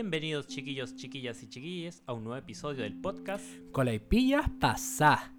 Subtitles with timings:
[0.00, 3.44] Bienvenidos chiquillos, chiquillas y chiquillas a un nuevo episodio del podcast.
[3.72, 5.34] Colaipillas pasá.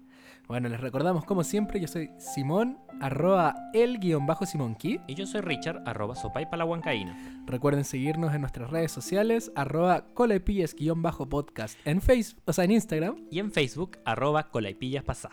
[0.48, 5.00] Bueno, les recordamos como siempre, yo soy Simón, arroba el guion bajo Simonki.
[5.08, 7.42] Y yo soy Richard, arroba sopa y huancaína.
[7.46, 12.64] Recuerden seguirnos en nuestras redes sociales, arroba colaipillas guion bajo podcast en Facebook, o sea,
[12.64, 13.28] en Instagram.
[13.30, 15.30] Y en Facebook, arroba colaipillas pasá.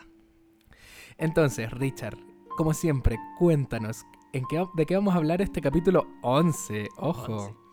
[1.18, 2.18] Entonces, Richard,
[2.56, 6.88] como siempre, cuéntanos, ¿en qué, ¿de qué vamos a hablar este capítulo 11?
[6.96, 7.48] Ojo.
[7.50, 7.67] 11.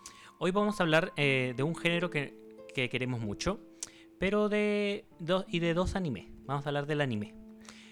[0.45, 2.35] Hoy vamos a hablar eh, de un género que,
[2.75, 3.61] que queremos mucho,
[4.19, 6.27] pero de dos y de dos animes.
[6.45, 7.35] Vamos a hablar del anime.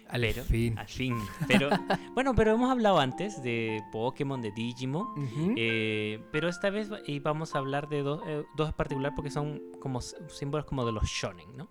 [0.06, 0.78] Al Pero- fin.
[0.78, 1.16] Al fin.
[1.48, 1.70] Pero,
[2.14, 5.06] bueno, pero hemos hablado antes de Pokémon, de Digimon.
[5.56, 6.90] Eh, pero esta vez
[7.22, 10.92] vamos a hablar de dos, eh, dos en particular porque son como símbolos como de
[10.92, 11.70] los shonen, ¿no?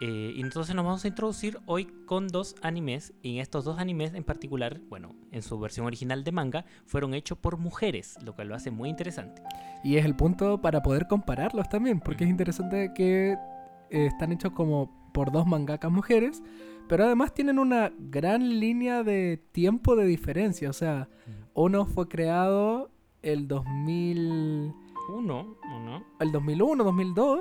[0.00, 3.12] Eh, y entonces nos vamos a introducir hoy con dos animes.
[3.22, 7.14] Y en estos dos animes en particular, bueno, en su versión original de manga, fueron
[7.14, 9.42] hechos por mujeres, lo cual lo hace muy interesante.
[9.82, 13.32] Y es el punto para poder compararlos también, porque es interesante que
[13.90, 16.42] eh, están hechos como por dos mangakas mujeres,
[16.88, 20.70] pero además tienen una gran línea de tiempo de diferencia.
[20.70, 21.08] O sea,
[21.54, 22.90] uno fue creado
[23.22, 24.72] el 2000,
[25.12, 26.04] Uno, ¿o no?
[26.20, 27.40] el 2001, 2002.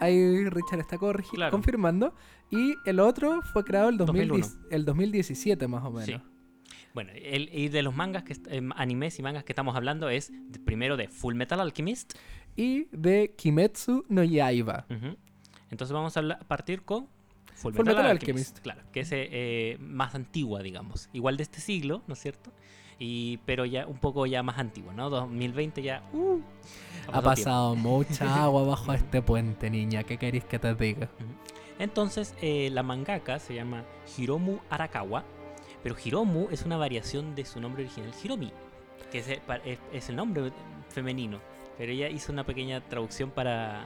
[0.00, 1.50] Ahí Richard está Claro.
[1.50, 2.14] confirmando.
[2.50, 4.68] Y el otro fue creado el, 2010 2001.
[4.70, 6.06] el 2017 más o menos.
[6.06, 6.16] Sí.
[6.94, 10.30] Bueno, el, y de los mangas, que em, animes y mangas que estamos hablando es
[10.52, 12.14] de- primero de Full Metal Alchemist.
[12.56, 14.86] Y de Kimetsu no Yaiba.
[15.70, 17.06] Entonces vamos a partir con
[17.54, 18.58] Full Full Metal, Metal Alchemist, Alchemist.
[18.60, 21.08] Claro, que es eh, eh, más antigua, digamos.
[21.12, 22.52] Igual de este siglo, ¿no es cierto?
[23.04, 25.10] Y, pero ya un poco ya más antigua, ¿no?
[25.10, 26.02] 2020 ya...
[26.14, 26.40] uh,
[27.12, 30.04] Ha pasado mucha agua bajo este puente, niña.
[30.04, 31.10] ¿Qué queréis que te diga?
[31.78, 33.84] Entonces, eh, la mangaka se llama
[34.16, 35.22] Hiromu Arakawa,
[35.82, 38.50] pero Hiromu es una variación de su nombre original, Hiromi,
[39.12, 40.50] que el, es el nombre
[40.88, 41.40] femenino.
[41.76, 43.84] Pero ella hizo una pequeña traducción para...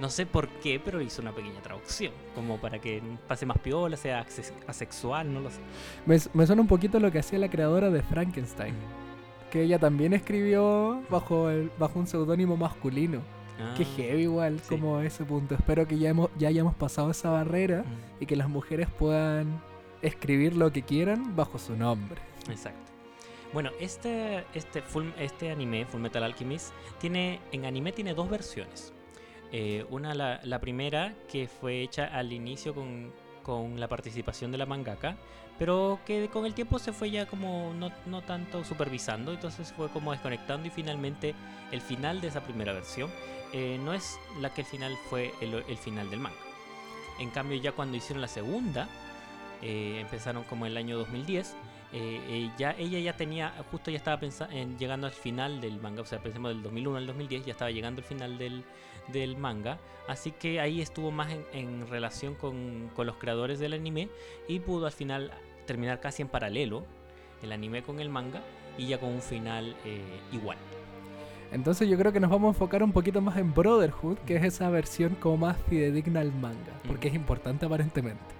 [0.00, 3.96] No sé por qué, pero hizo una pequeña traducción, como para que pase más piola,
[3.96, 4.26] sea
[4.66, 5.60] asexual, no lo sé.
[6.04, 8.74] Me, me suena un poquito lo que hacía la creadora de Frankenstein.
[9.50, 13.20] Que ella también escribió bajo, el, bajo un seudónimo masculino.
[13.74, 14.68] Qué Ah, heavy igual, sí.
[14.68, 15.54] como ese punto.
[15.54, 19.62] Espero que ya, hemos, ya hayamos pasado esa barrera mm, y que las mujeres puedan
[20.02, 22.20] escribir lo que quieran bajo su nombre.
[22.50, 22.92] Exacto.
[23.54, 28.92] Bueno, este, este, full- este anime, Full Metal Alchemist, tiene, en anime tiene dos versiones.
[29.52, 33.12] Eh, una, la, primera, que fue hecha al inicio con,
[33.42, 35.16] con la participación de la mangaka,
[35.58, 39.88] pero que con el tiempo se fue ya como no, no tanto supervisando, entonces fue
[39.88, 41.34] como desconectando y finalmente
[41.70, 43.10] el final de esa primera versión
[43.52, 46.36] eh, no es la que al final fue el, el final del manga.
[47.18, 48.88] En cambio ya cuando hicieron la segunda,
[49.62, 51.56] eh, empezaron como el año 2010,
[51.98, 54.20] eh, eh, ya, ella ya tenía, justo ya estaba
[54.50, 57.70] en, llegando al final del manga, o sea, pensemos del 2001 al 2010, ya estaba
[57.70, 58.64] llegando al final del,
[59.08, 63.72] del manga, así que ahí estuvo más en, en relación con, con los creadores del
[63.72, 64.10] anime
[64.46, 65.32] y pudo al final
[65.64, 66.84] terminar casi en paralelo
[67.42, 68.42] el anime con el manga
[68.76, 70.58] y ya con un final eh, igual.
[71.50, 74.44] Entonces yo creo que nos vamos a enfocar un poquito más en Brotherhood, que es
[74.44, 78.35] esa versión como más fidedigna al manga, porque es importante aparentemente.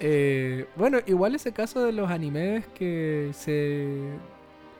[0.00, 4.10] Eh, bueno, igual ese caso de los animes que se,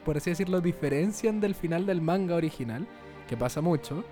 [0.04, 2.86] por así decirlo, diferencian del final del manga original,
[3.28, 4.04] que pasa mucho,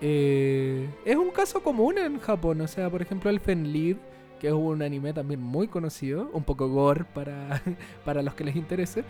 [0.00, 2.60] eh, es un caso común en Japón.
[2.60, 3.96] O sea, por ejemplo, el Fenlid,
[4.40, 7.62] que es un anime también muy conocido, un poco gore para,
[8.04, 9.04] para los que les interese,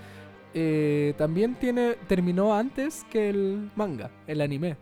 [0.55, 4.77] eh, también tiene, terminó antes que el manga, el anime.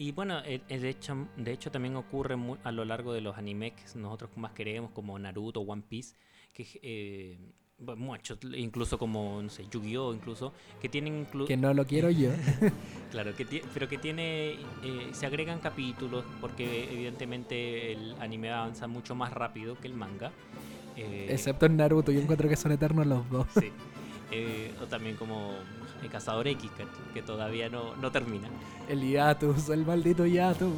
[0.00, 2.34] Y bueno, eh, eh, de, hecho, de hecho también ocurre
[2.64, 6.16] a lo largo de los animes que nosotros más queremos, como Naruto, One Piece,
[6.54, 7.38] que eh,
[7.98, 10.14] muchos, incluso como, no sé, Yu-Gi-Oh!
[10.14, 12.30] incluso, que tienen Que no lo quiero yo.
[13.10, 19.14] Claro, que pero que tiene, eh, se agregan capítulos porque evidentemente el anime avanza mucho
[19.14, 20.32] más rápido que el manga.
[20.96, 23.46] eh, Excepto en Naruto, yo encuentro que son eternos los dos.
[23.52, 23.70] Sí.
[24.32, 25.54] Eh, o también como
[26.02, 28.48] el Cazador X, que, que todavía no, no termina.
[28.88, 30.72] El hiatus, el maldito hiatus.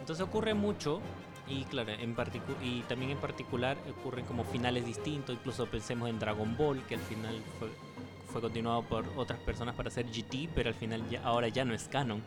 [0.00, 1.00] Entonces ocurre mucho
[1.48, 2.14] y claro, en
[2.62, 7.00] y también en particular ocurren como finales distintos, incluso pensemos en Dragon Ball, que al
[7.00, 7.68] final fue,
[8.30, 11.74] fue continuado por otras personas para hacer GT, pero al final ya, ahora ya no
[11.74, 12.22] es canon.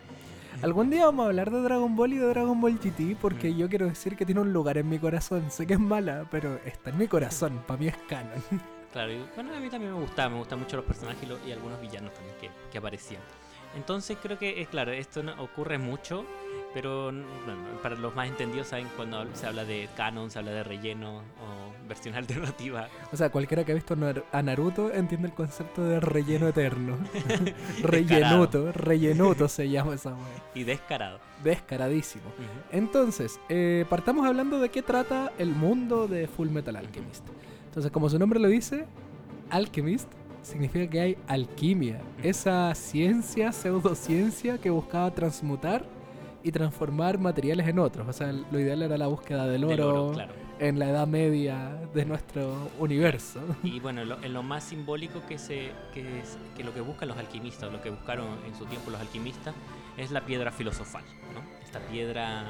[0.60, 3.56] Algún día vamos a hablar de Dragon Ball y de Dragon Ball GT porque Mm.
[3.56, 5.50] yo quiero decir que tiene un lugar en mi corazón.
[5.50, 7.62] Sé que es mala, pero está en mi corazón.
[7.66, 8.42] Para mí es canon.
[8.92, 11.38] Claro, y bueno, a mí también me gustaba, me gustan mucho los personajes y, lo-
[11.46, 13.22] y algunos villanos también que, que aparecían.
[13.74, 16.26] Entonces creo que es claro, esto no- ocurre mucho
[16.74, 20.62] Pero bueno, para los más entendidos saben cuando se habla de canon, se habla de
[20.62, 22.14] relleno o versión
[22.54, 22.88] alternativa.
[23.12, 23.94] O sea, cualquiera que ha visto
[24.32, 26.96] a Naruto entiende el concepto de relleno eterno.
[27.82, 30.42] Rellenuto, rellenuto se llama esa wea.
[30.54, 31.18] Y descarado.
[31.44, 32.24] Descaradísimo.
[32.28, 32.76] Ujú.
[32.76, 37.24] Entonces, eh, partamos hablando de qué trata el mundo de Full Metal Alchemist.
[37.72, 38.84] Entonces, como su nombre lo dice,
[39.48, 40.06] Alchemist
[40.42, 42.02] significa que hay alquimia.
[42.22, 45.86] Esa ciencia, pseudociencia que buscaba transmutar
[46.42, 48.06] y transformar materiales en otros.
[48.06, 50.34] O sea, lo ideal era la búsqueda del oro, Del oro, claro.
[50.58, 53.40] en la edad media de nuestro universo.
[53.62, 57.08] Y bueno, lo, en lo más simbólico que, se, que, es, que lo que buscan
[57.08, 59.54] los alquimistas, lo que buscaron en su tiempo los alquimistas,
[59.96, 61.40] es la piedra filosofal, ¿no?
[61.64, 62.44] Esta piedra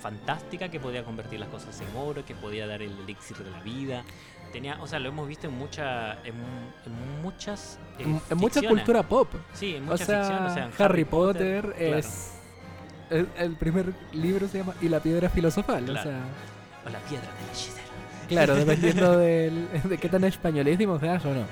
[0.00, 3.60] fantástica que podía convertir las cosas en oro, que podía dar el elixir de la
[3.60, 4.04] vida.
[4.52, 6.34] Tenía, o sea, lo hemos visto en, mucha, en,
[6.86, 9.28] en muchas eh, En, en mucha cultura pop.
[9.52, 10.46] Sí, en O mucha sea, ficción.
[10.46, 11.96] O sea, en Harry Potter, claro.
[11.98, 12.32] es...
[13.10, 15.84] El, el primer libro se llama Y la piedra filosofal.
[15.84, 16.02] O Claro.
[16.10, 16.20] sea,
[16.86, 17.86] O la piedra del hechicero.
[18.28, 21.44] Claro, dependiendo del- de qué tan españolísimo seas o no.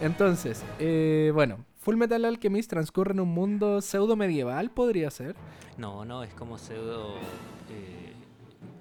[0.00, 5.36] Entonces, eh, bueno, Full Metal Alchemist transcurre en un mundo pseudo medieval, podría ser.
[5.76, 7.14] No, no, es como pseudo.
[7.70, 7.99] eh,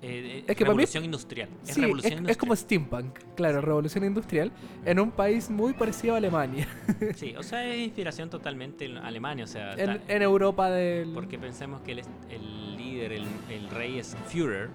[0.02, 1.50] eh, Es que para mí- revolución industrial.
[1.68, 2.38] Es sí, revolución es, es industrial.
[2.38, 4.52] como steampunk, claro, revolución industrial,
[4.86, 6.68] en un país muy parecido a Alemania,
[7.16, 9.44] Sí, o sea, es inspiración totalmente en Alemania.
[9.44, 11.12] O sea, en, en Europa del...
[11.14, 12.00] porque pensemos que el,
[12.30, 14.70] el líder, el, el rey es Führer.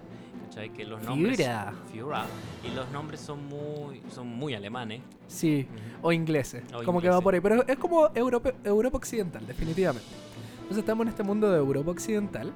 [0.47, 0.71] ¿cachai?
[0.71, 1.37] Que los nombres.
[1.39, 1.73] Führer.
[1.91, 2.23] Führer,
[2.71, 5.01] Y los nombres son muy, son muy alemanes.
[5.27, 6.09] Sí, Ujú.
[6.09, 10.07] o ingleses, O como que va por ahí, pero es como Europa, Europa Occidental, definitivamente.
[10.57, 12.53] Entonces estamos en este mundo de Europa Occidental,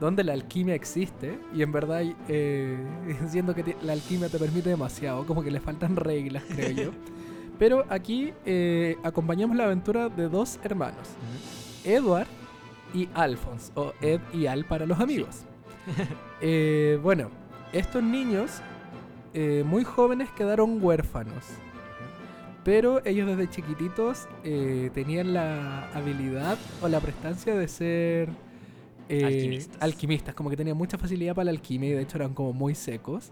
[0.00, 2.76] donde la alquimia existe, y en verdad, eh,
[3.28, 6.90] siendo que la alquimia te permite demasiado, como que le faltan reglas, creo yo.
[7.58, 11.08] Pero aquí eh, acompañamos la aventura de dos hermanos,
[11.84, 12.28] Edward
[12.94, 15.44] y Alphonse, o Ed y Al para los amigos.
[16.42, 17.28] Eh, bueno,
[17.70, 18.62] estos niños
[19.66, 21.44] muy jóvenes quedaron huérfanos.
[22.64, 28.28] Pero ellos desde chiquititos eh, tenían la habilidad o la prestancia de ser
[29.10, 29.82] eh, Alquimistas.
[29.82, 32.74] alquimistas, como que tenían mucha facilidad para la alquimia y de hecho eran como muy
[32.74, 33.30] secos.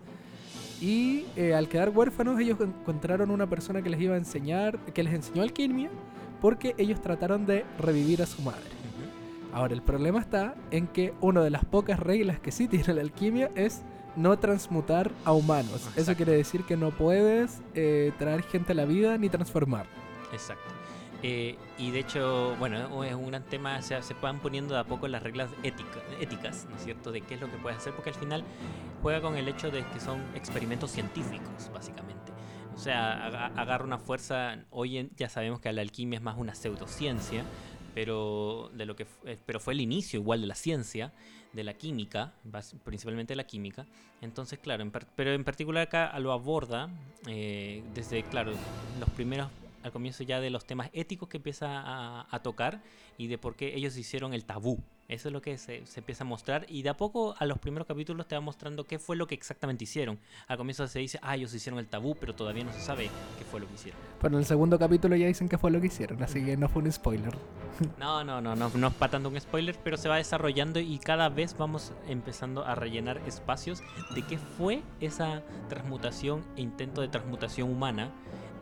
[0.81, 5.03] Y eh, al quedar huérfanos ellos encontraron una persona que les iba a enseñar, que
[5.03, 5.91] les enseñó alquimia,
[6.41, 8.79] porque ellos trataron de revivir a su madre.
[9.53, 13.01] Ahora, el problema está en que una de las pocas reglas que sí tiene la
[13.01, 13.83] alquimia es
[14.15, 15.89] no transmutar a humanos.
[15.97, 19.87] Eso quiere decir que no puedes eh, traer gente a la vida ni transformar.
[20.33, 20.78] Exacto.
[21.23, 24.81] Eh, y de hecho, bueno, es un gran tema, o sea, se van poniendo de
[24.81, 27.79] a poco las reglas ética- éticas, ¿no es cierto?, de qué es lo que puedes
[27.79, 28.45] hacer, porque al final
[29.03, 32.33] juega con el hecho de que son experimentos científicos, básicamente.
[32.75, 36.55] O sea, aga- agarra una fuerza, hoy ya sabemos que la alquimia es más una
[36.55, 37.45] pseudociencia,
[37.95, 41.13] pero, de lo que, eh, pero fue el inicio igual de la ciencia,
[41.53, 42.35] de la química,
[42.85, 43.87] principalmente de la química.
[44.21, 46.89] Entonces, claro, en pero en particular acá lo aborda
[47.27, 48.53] eh, desde, claro,
[49.01, 49.49] los primeros,
[49.83, 52.83] al comienzo ya de los temas éticos que empieza a, a tocar
[53.17, 54.83] y de por qué ellos hicieron el tabú.
[55.09, 57.59] Eso es lo que se, se empieza a mostrar y de a poco a los
[57.59, 60.19] primeros capítulos te va mostrando qué fue lo que exactamente hicieron.
[60.47, 63.09] Al comienzo se dice, ah, ellos hicieron el tabú, pero todavía no se sabe
[63.39, 63.99] qué fue lo que hicieron.
[64.21, 66.69] Pero en el segundo capítulo ya dicen que fue lo que hicieron, así que no
[66.69, 67.35] fue un spoiler.
[67.99, 70.99] No, no, no, no, no es para tanto un spoiler, pero se va desarrollando y
[70.99, 73.83] cada vez vamos empezando a rellenar espacios
[74.17, 78.11] de qué fue esa transmutación e intento de transmutación humana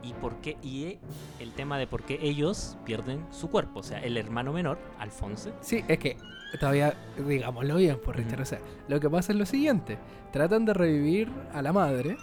[0.02, 0.98] y por qué y
[1.40, 5.50] el tema de por qué ellos pierden su cuerpo, o sea, el hermano menor, Alfonso.
[5.60, 6.16] Sí, es que
[6.60, 6.94] todavía,
[7.26, 8.40] digámoslo bien, por Richard.
[8.42, 9.98] O sea, lo que pasa es lo siguiente:
[10.32, 12.16] tratan de revivir a la madre.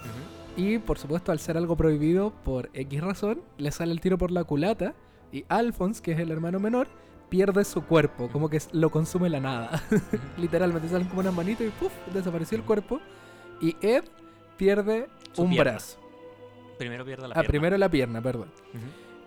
[0.56, 4.30] Y por supuesto, al ser algo prohibido por X razón, le sale el tiro por
[4.30, 4.94] la culata.
[5.32, 6.86] Y Alphonse, que es el hermano menor,
[7.28, 9.82] pierde su cuerpo, como que lo consume la nada.
[10.38, 11.92] Literalmente salen como unas manitos y ¡puf!
[12.12, 13.00] desapareció el cuerpo.
[13.60, 14.04] Y Ed
[14.56, 15.72] pierde Su un pierna.
[15.72, 15.98] brazo.
[16.78, 17.48] Primero pierde la Ah, pierna.
[17.48, 18.48] primero la pierna, perdón.
[18.74, 18.84] Ujú.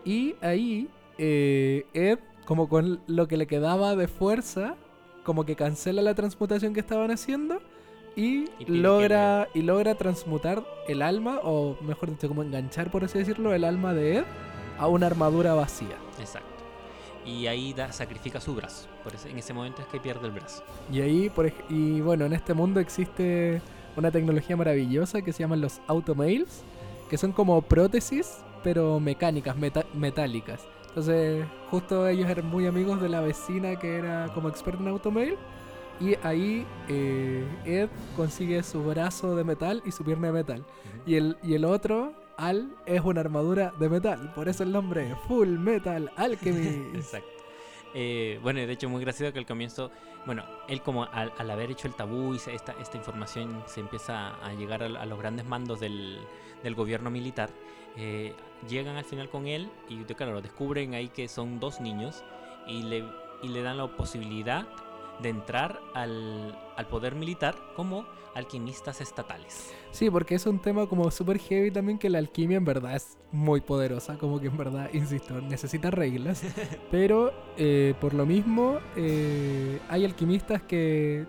[0.09, 0.87] Y ahí,
[1.17, 4.75] eh, Ed, como con lo que le quedaba de fuerza,
[5.23, 7.59] como que cancela la transmutación que estaban haciendo
[8.15, 13.53] y, logra, y logra transmutar el alma, o mejor dicho, como enganchar, por así decirlo,
[13.53, 14.23] el alma de Ed
[14.79, 15.97] a una armadura vacía.
[16.19, 16.47] Exacto.
[17.25, 18.87] Y ahí da, sacrifica su brazo.
[19.03, 20.63] Por ese- en ese momento es que pierde el brazo.
[20.91, 23.61] Y ahí, por y bueno, en este mundo existe
[23.97, 26.63] una tecnología maravillosa que se llaman los automails,
[27.09, 30.65] que son como prótesis, pero mecánicas, meta- metálicas.
[30.89, 35.35] Entonces, justo ellos eran muy amigos de la vecina que era como experta en automail.
[35.99, 40.65] Y ahí eh, Ed consigue su brazo de metal y su pierna de metal.
[41.05, 44.31] Y el, y el otro, Al, es una armadura de metal.
[44.35, 46.91] Por eso el nombre, Full Metal Alchemy.
[46.95, 47.27] Exacto.
[47.95, 49.89] Eh, bueno, de hecho muy gracioso que al comienzo,
[50.27, 54.53] bueno, él como al, haber hecho el tabú y esta, esta información se empieza a
[54.53, 56.19] llegar a, los grandes mandos del,
[56.75, 57.49] gobierno militar,
[57.95, 58.35] eh,
[58.67, 62.25] llegan al final con él y claro, descubren ahí que son dos niños
[62.67, 63.05] y le,
[63.41, 64.67] y le dan la posibilidad
[65.21, 68.05] de entrar al, al poder militar como
[68.37, 69.73] alquimistas estatales.
[69.91, 73.17] Sí, porque es un tema como súper heavy también que la alquimia en verdad es
[73.31, 76.43] muy poderosa, como que en verdad, insisto, necesita reglas.
[76.91, 81.25] pero eh, por lo mismo eh, hay alquimistas que,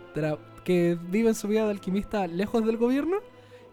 [0.65, 3.17] que viven su vida de alquimista lejos del gobierno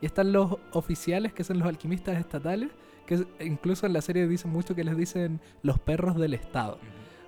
[0.02, 2.70] y están los oficiales que son los alquimistas estatales,
[3.06, 6.80] que incluso en la serie dicen mucho que les dicen los perros del Estado.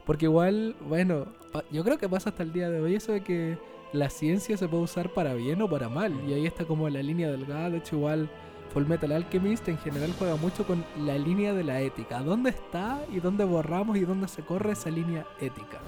[0.07, 1.27] Porque igual, bueno,
[1.69, 3.57] yo creo que pasa hasta el día de hoy eso de que
[3.91, 6.13] la ciencia se puede usar para bien o para mal.
[6.27, 7.69] Y ahí está como la línea delgada.
[7.69, 8.29] De hecho, igual
[8.73, 12.21] Full Metal Alchemist en general juega mucho con la línea de la ética.
[12.21, 15.79] ¿Dónde está y dónde borramos y dónde se corre esa línea ética?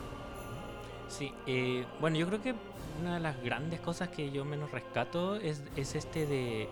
[1.08, 2.54] Sí, eh, bueno, yo creo que
[3.02, 6.68] una de las grandes cosas que yo menos rescato es, es este de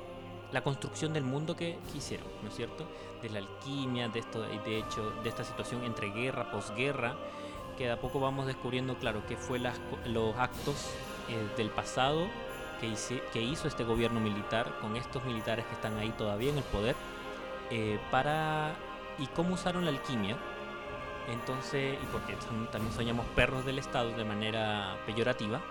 [0.52, 2.86] la construcción del mundo que, que hicieron, ¿no es cierto?
[3.22, 7.16] De la alquimia, de esto, y de hecho, de esta situación entre guerra, posguerra,
[7.78, 10.90] que de a poco vamos descubriendo, claro, qué fue los actos
[11.30, 12.28] eh, del pasado
[12.80, 16.96] que, hizo este gobierno militar con estos militares que están ahí todavía en el poder,
[17.72, 18.76] eh, para
[19.20, 20.38] y cómo usaron la alquimia
[21.28, 22.36] entonces, y porque
[22.72, 25.62] también soñamos perros del Estado de manera peyorativa.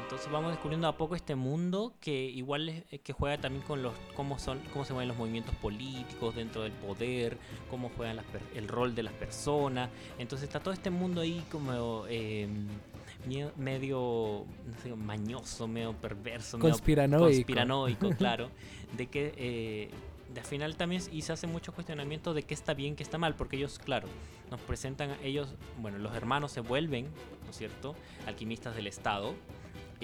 [0.00, 3.82] Entonces vamos descubriendo a poco este mundo que igual es- eh, que juega también con
[3.82, 7.36] los cómo son cómo se mueven los movimientos políticos dentro del poder,
[7.70, 9.90] cómo juegan las el rol de las personas.
[10.18, 12.48] Entonces está todo este mundo ahí como eh,
[13.56, 17.26] medio no sé, mañoso, medio perverso, medio Conspiranoico.
[17.26, 18.48] conspiranoico, claro,
[18.96, 19.90] de que eh,
[20.32, 23.18] de al final también y se hace mucho cuestionamiento de qué está bien, qué está
[23.18, 24.08] mal, porque ellos, claro,
[24.50, 27.04] nos presentan a ellos, bueno, los hermanos se vuelven,
[27.44, 27.94] ¿no es cierto?,
[28.26, 29.34] alquimistas del Estado.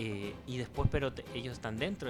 [0.01, 2.09] Eh, y después, pero ellos están dentro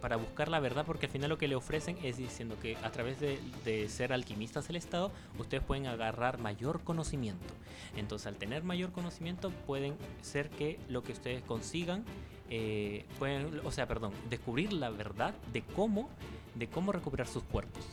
[0.00, 2.92] para buscar la verdad, porque al final lo que le ofrecen es diciendo que a
[2.92, 7.52] través de, de ser alquimistas del Estado, ustedes pueden agarrar mayor conocimiento.
[7.96, 12.04] Entonces, al tener mayor conocimiento, pueden ser que lo que ustedes consigan
[12.50, 16.08] eh, pueden, o sea, perdón, descubrir la verdad de cómo,
[16.54, 17.84] de cómo recuperar sus cuerpos.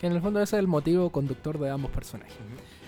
[0.00, 2.36] Que en el fondo ese es el motivo conductor de ambos personajes.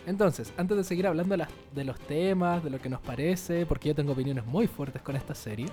[0.07, 3.67] Entonces, antes de seguir hablando de, las- de los temas, de lo que nos parece,
[3.67, 5.67] porque yo tengo opiniones muy fuertes con esta serie,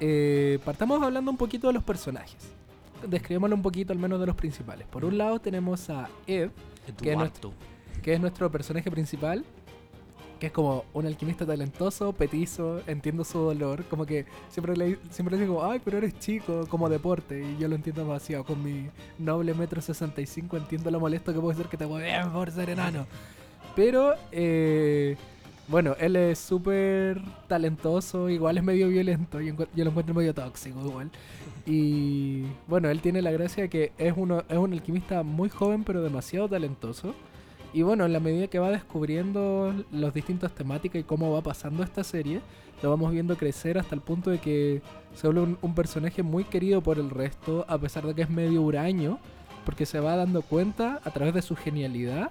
[0.00, 2.50] eh, partamos hablando un poquito de los personajes.
[3.06, 4.86] Describámoslo un poquito, al menos de los principales.
[4.88, 6.50] Por un lado tenemos a Ed,
[7.00, 7.52] Que es Eduardo.
[8.02, 9.44] que es nuestro personaje principal,
[10.40, 15.36] que es como un alquimista talentoso, petizo, entiendo su dolor, como que siempre le, siempre
[15.36, 18.88] le digo, ay, pero eres chico, como deporte, y yo lo entiendo demasiado, con mi
[19.18, 23.06] noble metro 65 entiendo lo molesto que puede ser que te hueven por ser enano.
[23.76, 25.16] Pero, eh,
[25.68, 30.80] bueno, él es súper talentoso, igual es medio violento, yo, yo lo encuentro medio tóxico
[30.80, 31.10] igual.
[31.66, 35.84] Y bueno, él tiene la gracia de que es, uno, es un alquimista muy joven
[35.84, 37.14] pero demasiado talentoso.
[37.72, 41.82] Y bueno, en la medida que va descubriendo las distintas temáticas y cómo va pasando
[41.84, 42.40] esta serie,
[42.82, 44.82] lo vamos viendo crecer hasta el punto de que
[45.14, 48.62] se vuelve un, personaje muy querido por el resto, a pesar de que es medio
[48.62, 49.18] huraño,
[49.64, 52.30] porque se va dando cuenta a través de su genialidad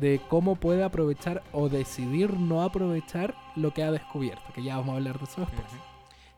[0.00, 4.94] de cómo puede aprovechar o decidir no aprovechar lo que ha descubierto, que ya vamos
[4.94, 5.66] a hablar de eso después.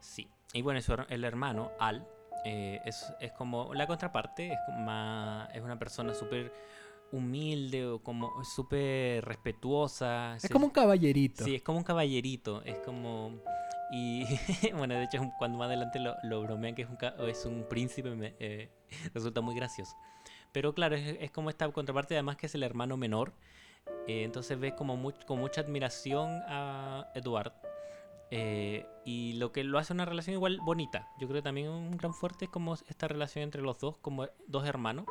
[0.01, 0.29] Sí.
[0.53, 2.07] Y bueno, her- el hermano, Al,
[2.45, 6.53] eh, es, es como la contraparte, es, más, es una persona súper
[7.13, 10.37] humilde o como súper respetuosa.
[10.43, 11.45] Es como un caballerito.
[11.45, 13.41] Sí, es como un caballerito, es como...
[13.93, 14.25] Y
[14.77, 16.99] bueno, de hecho cuando más adelante lo, lo bromean que es un,
[17.29, 18.71] es un príncipe, me, eh,
[19.15, 19.97] resulta muy gracioso.
[20.53, 23.33] Pero claro, es, es como esta contraparte, además que es el hermano menor.
[24.09, 27.53] eh, entonces ves como con mucha admiración a Eduard.
[28.31, 31.09] eh, y lo que lo hace una relación igual bonita.
[31.21, 34.27] Yo creo que también un gran fuerte es como esta relación entre los dos, como
[34.49, 35.07] dos hermanos.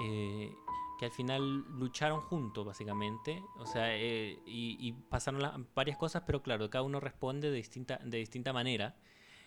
[0.00, 0.50] eh,
[0.98, 3.42] que al final lucharon juntos, básicamente.
[3.58, 8.18] O sea, eh, y, pasaron varias cosas, pero claro, cada uno responde de distinta, de
[8.18, 8.96] distinta manera.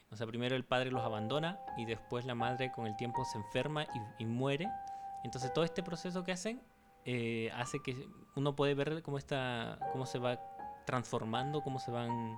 [0.10, 3.38] O sea, primero el padre los abandona y después la madre con el tiempo se
[3.38, 4.68] enferma y, y muere.
[5.24, 6.62] Entonces todo este proceso que hacen
[7.06, 10.40] eh, hace que uno puede ver cómo, está, cómo se va
[10.86, 12.38] transformando, cómo se van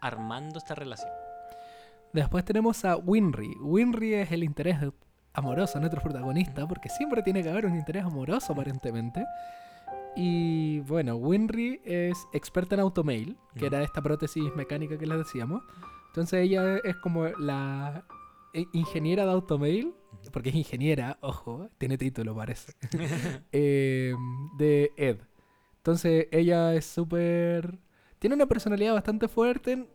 [0.00, 1.10] armando esta relación.
[2.12, 3.56] Después tenemos a Winry.
[3.60, 4.78] Winry es el interés
[5.34, 9.24] amoroso de nuestro protagonista, porque siempre tiene que haber un interés amoroso aparentemente.
[10.16, 13.74] Y bueno, Winry es experta en automail, que Ujú.
[13.74, 15.62] era esta prótesis mecánica que les decíamos.
[16.08, 18.04] Entonces ella es como la
[18.52, 19.92] eh, ingeniera de automail,
[20.32, 22.72] porque es ingeniera, ojo, tiene título parece,
[23.52, 24.14] eh,
[24.56, 25.18] de Ed.
[25.78, 27.78] Entonces ella es súper...
[28.20, 29.86] Tiene una personalidad bastante fuerte.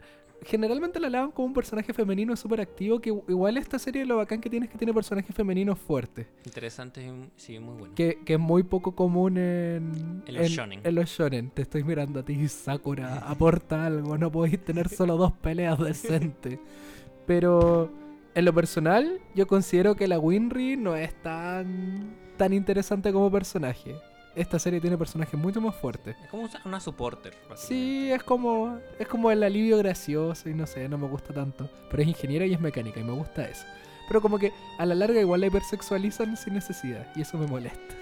[0.46, 4.40] Generalmente la alaban como un personaje femenino súper activo, que igual esta serie lo bacán
[4.40, 6.28] que tiene es que tiene personajes femeninos fuertes.
[6.46, 7.96] Interesante, y sí, muy bueno.
[7.96, 10.82] Que, que es muy poco común en, En los shonen.
[10.84, 11.50] en los shonen.
[11.52, 13.20] Te estoy mirando a ti, Sakura.
[13.20, 14.18] Aporta algo.
[14.18, 16.60] No podéis tener solo dos peleas decentes.
[17.28, 17.92] Pero
[18.34, 23.96] en lo personal, yo considero que la Winry no es tan, tan interesante como personaje.
[24.40, 26.16] Esta serie tiene personajes mucho más fuertes.
[26.24, 27.36] Es como una- supporter.
[27.56, 31.70] Sí, es como, es como el alivio gracioso y no sé, no me gusta tanto.
[31.92, 33.66] Pero es ingeniera y es mecánica y me gusta eso.
[34.08, 37.96] Pero como que a la larga igual la hipersexualizan sin necesidad y eso me molesta.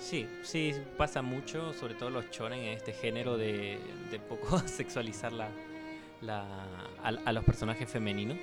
[0.00, 3.78] Sí, sí, pasa mucho, sobre todo los shonen en este género de,
[4.10, 5.48] de poco sexualizar la,
[6.22, 6.64] la-
[7.04, 8.36] a, a los personajes femeninos.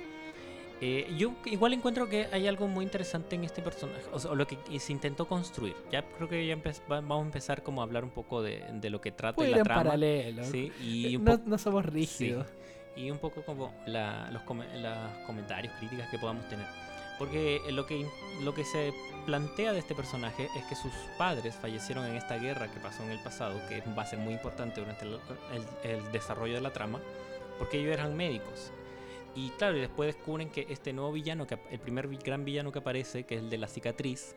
[0.80, 4.46] Eh, yo igual encuentro que hay algo muy interesante en este personaje, o, sea, lo
[4.46, 5.74] que se intentó construir.
[5.90, 9.00] Ya creo que ya vamos a empezar como a hablar un poco de, de lo
[9.00, 9.84] que trata la trama.
[9.84, 10.44] paralelo.
[10.44, 12.46] Sí, y un no, no somos rígidos.
[12.94, 16.66] y un poco como la- los, come- los comentarios, críticas que podamos tener.
[17.18, 18.06] Porque eh, lo que,
[18.42, 18.92] lo que se
[19.24, 23.10] plantea de este personaje es que sus padres fallecieron en esta guerra que pasó en
[23.12, 25.18] el pasado, que va a ser muy importante durante el,
[25.54, 27.00] el- el desarrollo de la trama,
[27.58, 28.70] porque ellos eran médicos.
[29.36, 32.78] Y claro, y después descubren que este nuevo villano, que el primer gran villano que
[32.78, 34.34] aparece, que es el de la cicatriz,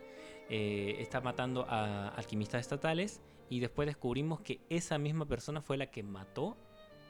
[0.50, 3.22] eh, está matando a alquimistas estatales.
[3.50, 6.58] Y después descubrimos que esa misma persona fue la que mató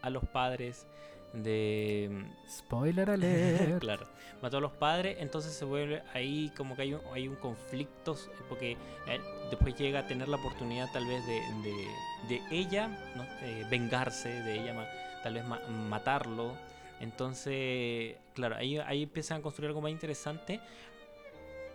[0.02, 0.88] a los padres
[1.34, 2.26] de...
[2.48, 3.80] Spoiler alert.
[3.80, 4.08] claro,
[4.42, 8.16] mató a los padres, entonces se vuelve ahí como que hay un, hay un conflicto,
[8.48, 8.74] porque
[9.08, 9.20] eh,
[9.50, 11.88] después llega a tener la oportunidad tal vez de, de,
[12.30, 13.24] de ella ¿no?
[13.42, 14.90] Eh, vengarse, de ella
[15.24, 16.54] tal vez ma- matarlo.
[17.00, 20.60] Entonces, claro, ahí, ahí empiezan a construir algo más interesante,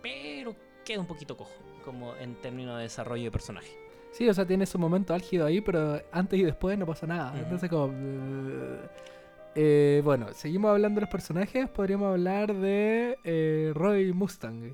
[0.01, 1.51] pero queda un poquito cojo,
[1.83, 3.71] como en términos de desarrollo de personaje.
[4.11, 7.37] Sí, o sea, tiene su momento álgido ahí, pero antes y después no pasa nada.
[7.37, 7.91] Entonces, como.
[9.55, 11.69] eh, bueno, seguimos hablando de los personajes.
[11.69, 14.73] Podríamos hablar de eh, Roy Mustang,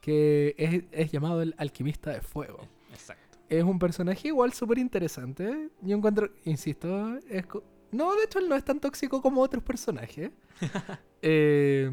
[0.00, 2.68] que es, es llamado el alquimista de fuego.
[2.92, 3.38] Exacto.
[3.48, 5.70] Es un personaje igual súper interesante.
[5.80, 7.46] Yo encuentro, insisto, es
[7.92, 10.30] no, de hecho él no es tan tóxico como otros personajes.
[11.28, 11.90] Eh,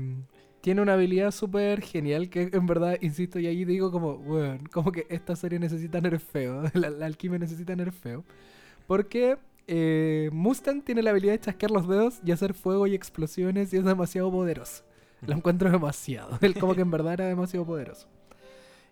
[0.62, 4.92] tiene una habilidad súper genial que en verdad, insisto, y ahí digo como, bueno, como
[4.92, 8.24] que esta serie necesita nerfeo, la, la alquimia necesita nerfeo.
[8.86, 9.38] Porque
[9.68, 13.78] eh, Mustang tiene la habilidad de chasquear los dedos y hacer fuego y explosiones y
[13.78, 14.84] es demasiado poderoso.
[15.26, 16.38] Lo encuentro demasiado.
[16.42, 18.08] Él como que en verdad era demasiado poderoso.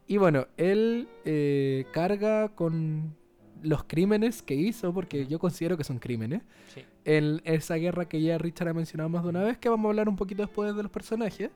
[0.07, 3.15] Y bueno, él eh, carga con
[3.61, 6.41] los crímenes que hizo, porque yo considero que son crímenes,
[6.73, 6.83] Sí.
[7.05, 9.89] En esa guerra que ya Richard ha mencionado más de una vez, que vamos a
[9.89, 11.49] hablar un poquito después de los personajes,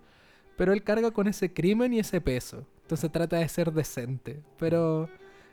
[0.58, 2.66] pero él carga con ese crimen y ese peso.
[2.82, 4.42] Entonces trata de ser decente.
[4.58, 5.10] Pero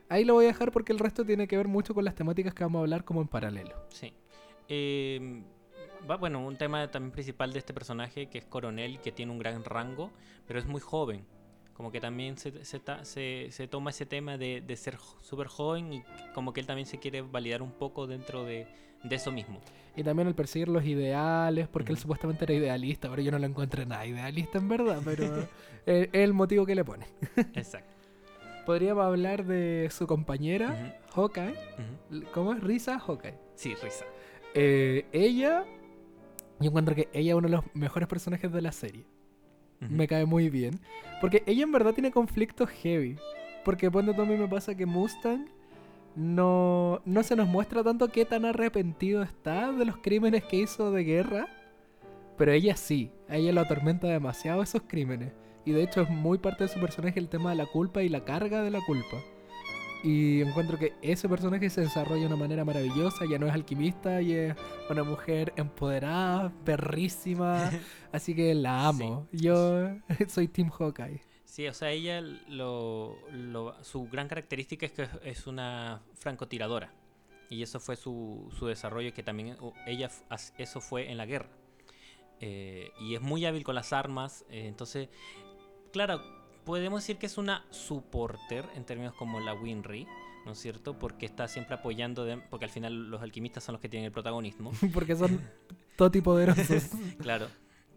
[0.09, 2.55] ahí lo voy a dejar porque el resto tiene que ver mucho con las temáticas
[2.55, 3.75] que vamos a hablar como en paralelo.
[3.91, 4.13] Sí.
[4.69, 5.43] Eh,
[6.09, 9.39] va, bueno, un tema también principal de este personaje, que es coronel, que tiene un
[9.39, 10.11] gran rango,
[10.47, 11.25] pero es muy joven.
[11.75, 16.05] Como que también se, se, se- toma ese tema de, de ser súper joven y
[16.35, 18.67] como que él también se quiere validar un poco dentro de,
[19.03, 19.61] de eso mismo.
[19.95, 23.47] Y también el perseguir los ideales, porque él supuestamente era idealista, pero yo no lo
[23.47, 25.47] encuentro nada idealista en verdad, pero
[25.87, 27.07] es el motivo que le pone.
[27.55, 27.91] Exacto.
[28.65, 31.51] Podríamos hablar de su compañera, Hawkeye.
[32.11, 32.23] Ujú.
[32.33, 32.63] ¿Cómo es?
[32.63, 33.35] Risa Hawkeye.
[33.57, 34.05] Sí, risa.
[34.55, 35.65] Eh, ella,
[36.61, 39.05] yo encuentro que ella es uno de los mejores personajes de la serie.
[39.81, 40.79] Me cae muy bien.
[41.21, 43.17] Porque ella en verdad tiene conflictos heavy.
[43.65, 45.49] Porque cuando a mí me pasa que Mustang
[46.15, 50.93] no, no se nos muestra tanto qué tan arrepentido está de los crímenes que hizo
[50.93, 51.49] de guerra.
[52.37, 55.33] Pero ella sí, a ella lo atormenta demasiado esos crímenes.
[55.65, 58.09] Y de hecho es muy parte de su personaje el tema de la culpa y
[58.09, 59.19] la carga de la culpa.
[60.03, 63.25] Y encuentro que ese personaje se desarrolla de una manera maravillosa.
[63.31, 64.57] Ya no es alquimista y es
[64.91, 67.71] una mujer empoderada, perrísima.
[68.13, 69.29] así que la amo.
[69.31, 69.91] Yo
[70.29, 71.32] soy Team Hawkeye.
[71.53, 76.91] Sí, o sea, ella lo, lo- su gran característica es que es una francotiradora.
[77.51, 80.11] Y eso fue su, su desarrollo, que también ella
[80.57, 81.51] eso fue en la guerra.
[82.41, 84.47] Eh, y es muy hábil con las armas.
[84.49, 85.11] eh, entonces,
[85.93, 86.23] claro,
[86.65, 90.07] podemos decir que es una supporter en términos como la Winry,
[90.47, 90.99] ¿no es cierto?
[90.99, 94.13] Porque está siempre apoyando, de- porque al final los alquimistas son los que tienen el
[94.13, 94.73] protagonismo.
[94.95, 95.39] Porque son
[95.97, 96.85] totipoderosos.
[97.21, 97.49] Claro.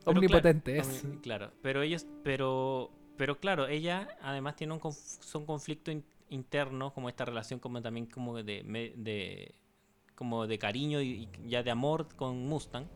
[0.03, 0.85] Pero Omnipotentes.
[0.85, 6.05] Claro, omni- claro, pero ellos, pero, pero claro, ella además tiene un son conflicto in-
[6.29, 8.63] interno, como esta relación como también como de,
[8.97, 9.55] de
[10.15, 12.87] como de cariño y, y ya de amor con Mustang,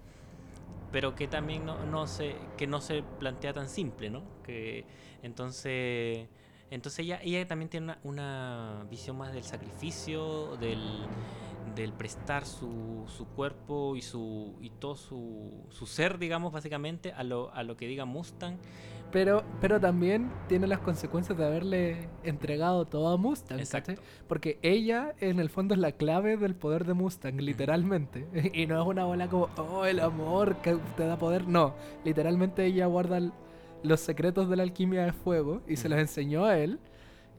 [0.91, 4.23] pero que también no, no se, que no se plantea tan simple, ¿no?
[4.43, 4.87] Que
[5.21, 6.29] entonces,
[6.71, 10.79] entonces ella, ella también tiene una, una visión más del sacrificio, del
[11.75, 17.23] del prestar su, su cuerpo y su y todo su, su ser, digamos, básicamente, a
[17.23, 18.57] lo, a lo que diga Mustang.
[19.11, 23.59] Pero, pero también tiene las consecuencias de haberle entregado todo a Mustang.
[23.59, 23.93] Exacto.
[24.27, 28.27] Porque ella, en el fondo, es la clave del poder de Mustang, literalmente.
[28.53, 31.47] Y no es una bola como, oh, el amor que te da poder.
[31.47, 33.33] No, literalmente ella guarda el-
[33.83, 36.79] los secretos de la alquimia de fuego y se los enseñó a él.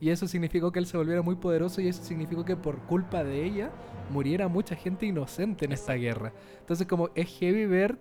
[0.01, 3.23] Y eso significó que él se volviera muy poderoso y eso significó que por culpa
[3.23, 3.71] de ella
[4.11, 6.33] muriera mucha gente inocente en esta guerra.
[6.61, 7.99] Entonces como es heavy ver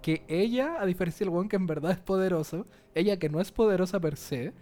[0.00, 3.50] que ella, a diferencia del weón que en verdad es poderoso, ella que no es
[3.50, 4.52] poderosa per se,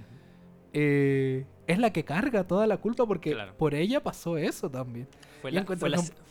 [0.72, 3.54] eh, es la que carga toda la culpa porque Claro.
[3.56, 5.08] por ella pasó eso también.
[5.42, 5.90] Fue la, fue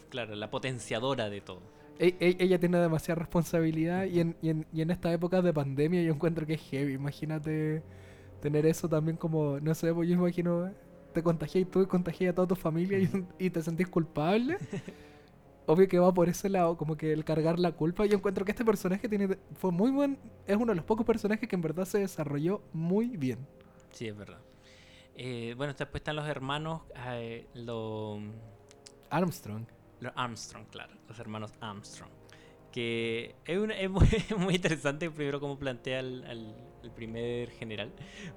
[0.09, 1.61] claro, la potenciadora de todo.
[2.01, 5.53] E- e- ella tiene demasiada responsabilidad y en, y, en, y en esta época de
[5.53, 6.93] pandemia yo encuentro que es heavy.
[6.93, 7.83] Imagínate
[8.41, 10.71] tener eso también como, no sé, pues yo imagino,
[11.13, 13.09] te contagias tú y contagias a toda tu familia y,
[13.45, 14.57] y te sentís culpable.
[15.67, 18.05] Obvio que va por ese lado, como que el cargar la culpa.
[18.07, 21.47] Yo encuentro que este personaje tiene fue muy buen, es uno de los pocos personajes
[21.47, 23.37] que en verdad se desarrolló muy bien.
[23.91, 24.39] Sí, es verdad.
[25.15, 28.19] Eh, bueno, después están los hermanos, eh, lo-
[29.11, 29.65] Armstrong.
[30.01, 32.09] Los Armstrong, claro, los hermanos Armstrong.
[32.71, 36.55] Que es, muy, muy interesante primero cómo plantea al,
[36.95, 37.91] primer general,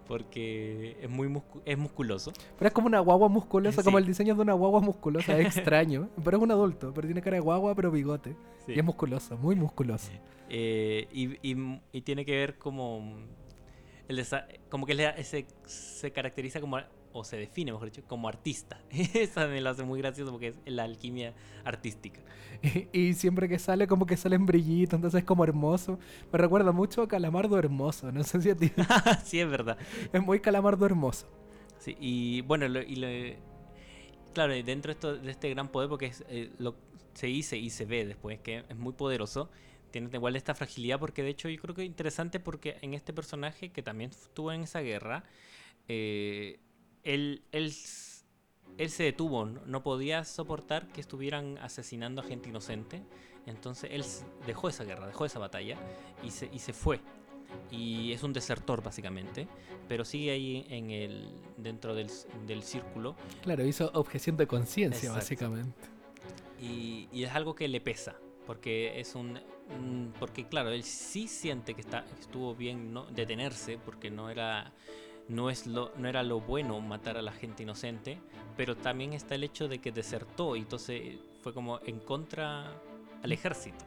[0.07, 2.33] porque es muy muscu- es musculoso.
[2.59, 4.03] Pero es como una guagua musculosa, como Sí.
[4.03, 6.09] el diseño de una guagua musculosa, es extraño.
[6.23, 8.37] pero es un adulto, pero tiene cara de guagua, pero bigote.
[8.69, 10.11] Y es musculoso, muy musculoso.
[10.51, 13.17] Eh, y, y- y tiene que ver como
[14.09, 14.25] el
[14.69, 15.25] como que
[15.65, 16.79] se caracteriza como
[17.15, 20.57] o se define mejor dicho como artista esa me lo hace muy gracioso porque es
[20.67, 22.23] la alquimia artística
[22.63, 25.99] Y, y siempre que sale, como que salen brillitos, entonces es como hermoso.
[26.33, 28.73] Me recuerda mucho a Calamardo Hermoso, no sé si a ti.
[29.25, 29.79] sí es verdad
[30.13, 31.27] es muy Calamardo Hermoso.
[31.79, 33.39] sí, y bueno lo- y lo-
[34.33, 36.77] claro dentro de, esto, de este gran poder porque es, eh, lo,
[37.15, 39.51] se dice y se ve después que es muy poderoso
[39.91, 43.13] tiene igual esta fragilidad porque de hecho yo creo que es interesante porque en este
[43.13, 45.25] personaje que también estuvo en esa guerra
[45.89, 46.61] eh,
[47.05, 47.73] él, él,
[48.79, 53.03] él se detuvo, no, no podía soportar que estuvieran asesinando a gente inocente.
[53.47, 54.05] Entonces él
[54.47, 55.77] dejó esa guerra, dejó esa batalla
[56.23, 57.01] y se, y se fue.
[57.71, 59.47] Y es un desertor básicamente,
[59.87, 62.11] pero sigue ahí en el, dentro del,
[62.47, 65.89] del círculo Claro, hizo objeción de conciencia, básicamente.
[66.61, 68.17] y, y es algo que le pesa.
[68.47, 69.41] Porque es un,
[70.19, 74.73] Porque claro, él sí siente que, está, estuvo bien no detenerse, porque no era.
[75.29, 78.19] No, es lo, no era lo bueno matar a la gente inocente,
[78.57, 82.67] pero también está el hecho de que desertó y entonces fue como en contra
[83.23, 83.85] al ejército.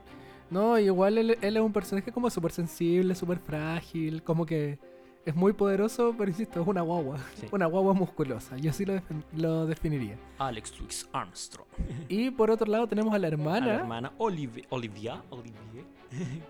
[0.50, 4.80] No, igual él, él es un personaje como súper sensible, súper frágil, como que
[5.26, 7.18] es muy poderoso, pero insisto, es una guagua.
[7.36, 7.48] Sí.
[7.52, 9.02] Una guagua musculosa, yo sí lo,
[9.36, 10.18] lo definiría.
[10.40, 11.68] Alex Louis Armstrong.
[12.10, 15.84] Y por otro lado tenemos a la A hermana, la hermana Olivi- Olivia, Olivia,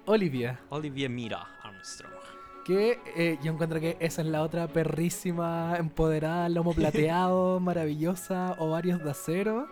[0.06, 0.60] Olivia.
[0.70, 2.14] Olivia Mira Armstrong.
[2.68, 9.02] Que eh, yo encuentro que esa es la otra perrísima, empoderada, lomo plateado, maravillosa, ovarios
[9.04, 9.68] de acero.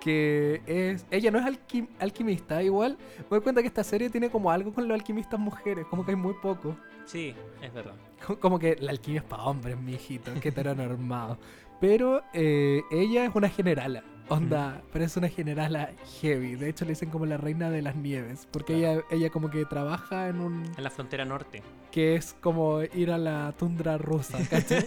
[0.00, 1.06] Que es.
[1.10, 2.98] Ella no es alquim- alquimista, igual.
[3.18, 6.10] Me doy cuenta que esta serie tiene como algo con los alquimistas mujeres, como que
[6.12, 6.76] hay muy poco.
[7.06, 7.94] Sí, es verdad.
[8.26, 11.38] Co- Como que la alquimia es para hombres, mijito, que heteronormado.
[11.80, 14.02] Pero eh, ella es una generala.
[14.28, 16.56] Onda, pero es una generala heavy.
[16.56, 18.48] De hecho, le dicen como la reina de las nieves.
[18.50, 20.64] Porque ella, ella como que trabaja en un.
[20.76, 21.62] En la frontera norte.
[21.92, 24.84] que es como ir a la tundra rusa, ¿cachai?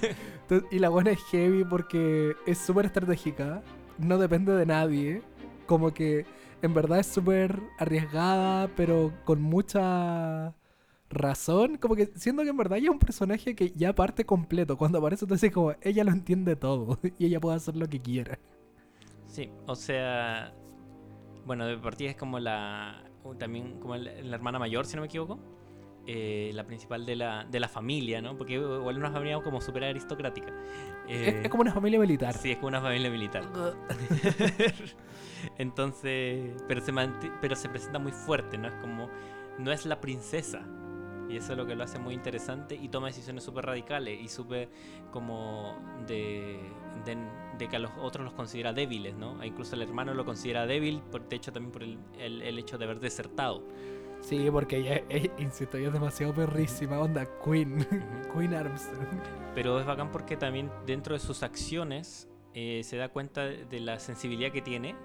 [0.72, 3.64] Y la buena es heavy porque es súper estratégica,
[3.98, 5.22] no depende de nadie,
[5.66, 6.26] como que
[6.62, 10.54] en verdad es súper arriesgada, pero con mucha
[11.10, 14.78] razón, como que siendo que en verdad ella es un personaje que ya parte completo,
[14.78, 18.38] cuando aparece entonces como ella lo entiende todo y ella puede hacer lo que quiera.
[19.40, 20.54] Sí, o sea,
[21.46, 23.02] bueno, de partida es como la,
[23.38, 25.40] también como la, la hermana mayor, si no me equivoco,
[26.06, 28.36] eh, la principal de la, de la familia, ¿no?
[28.36, 30.52] Porque igual es una familia como súper aristocrática.
[31.08, 32.34] Es, Eh, es como una familia militar.
[32.34, 33.44] Sí, es como una familia militar.
[35.58, 38.68] Entonces, pero se, manti- pero se presenta muy fuerte, ¿no?
[38.68, 39.10] Es como,
[39.58, 40.68] no es la princesa.
[41.30, 44.28] Y eso es lo que lo hace muy interesante y toma decisiones súper radicales y
[44.28, 44.70] súper
[45.12, 46.60] como de,
[47.06, 47.18] de,
[47.58, 49.42] de que a los otros los considera débiles, ¿no?
[49.42, 52.58] E incluso el hermano lo considera débil, por, de hecho también por el, el, el
[52.60, 53.64] hecho de haber desertado.
[54.22, 57.88] Sí, porque ella, ella- insisto, ella es demasiado perrísima, onda Queen,
[58.34, 59.08] Queen Armstrong.
[59.56, 63.98] Pero es bacán porque también dentro de sus acciones eh, se da cuenta de la
[64.00, 64.96] sensibilidad que tiene,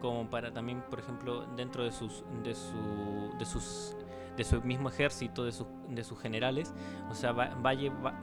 [0.00, 3.96] como para también, por ejemplo, dentro de sus de su de sus
[4.36, 6.72] de su mismo ejército, de sus de sus generales,
[7.10, 7.72] o sea, va, va,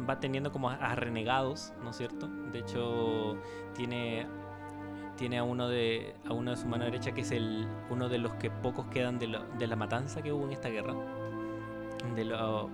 [0.10, 2.28] va- teniendo como a, a renegados, ¿no es cierto?
[2.52, 3.38] De hecho,
[3.76, 4.28] tiene
[5.18, 8.20] tiene a uno de a uno de su mano derecha que es el uno de
[8.20, 10.94] los que pocos quedan de, lo- de la matanza que hubo en esta guerra.
[12.16, 12.70] De, lo-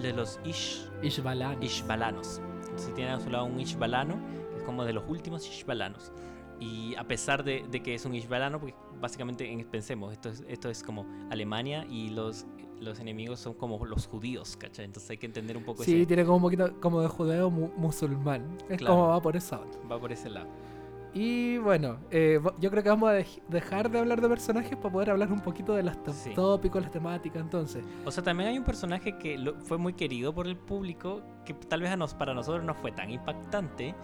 [0.00, 1.62] de los Ish, Ishbalan.
[1.62, 2.40] Ishbalanos.
[2.62, 4.16] Entonces tiene a su lado un Ishbalano,
[4.50, 6.12] que es como de los últimos Ishbalanos.
[6.58, 10.44] Y a pesar de, de que es un Ishbalano, porque básicamente en- pensemos, esto es,
[10.48, 12.46] esto es como Alemania y los,
[12.80, 14.84] los enemigos son como los judíos, ¿cachai?
[14.84, 16.06] Entonces hay que entender un poco Sí, ese...
[16.06, 18.56] tiene como un poquito como de judeo mu- musulmán.
[18.68, 18.94] Es Claro.
[18.94, 19.78] como va por esa onda.
[19.90, 20.48] Va por ese lado.
[21.14, 24.90] Y bueno, eh, yo creo que vamos a dej- dejar de hablar de personajes para
[24.92, 26.34] poder hablar un poquito de los Sí.
[26.34, 27.40] tópicos, las temáticas.
[27.40, 31.22] Entonces, O sea, también hay un personaje que lo- fue muy querido por el público,
[31.46, 33.94] que tal vez a nos, para nosotros no fue tan impactante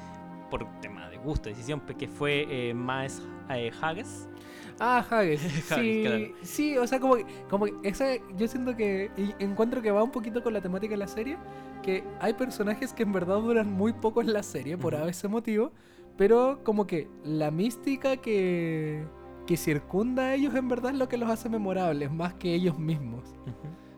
[0.51, 4.27] por tema de gusto, decisión, que fue eh, Miles eh, Haggis.
[4.81, 5.41] Ah, Haggis.
[5.75, 6.25] Sí, claro.
[6.43, 10.03] sí, o sea, como que, como que ese, yo siento que y encuentro que va
[10.03, 11.39] un poquito con la temática de la serie,
[11.83, 15.07] que hay personajes que en verdad duran muy poco en la serie por Ujú.
[15.07, 15.73] ese motivo,
[16.17, 19.05] pero como que la mística que
[19.47, 22.79] que circunda a ellos en verdad es lo que los hace memorables, más que ellos
[22.79, 23.35] mismos.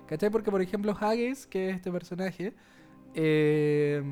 [0.07, 0.31] ¿Cachai?
[0.31, 2.55] Porque, por ejemplo, Haggis, que es este personaje,
[3.15, 4.03] eh,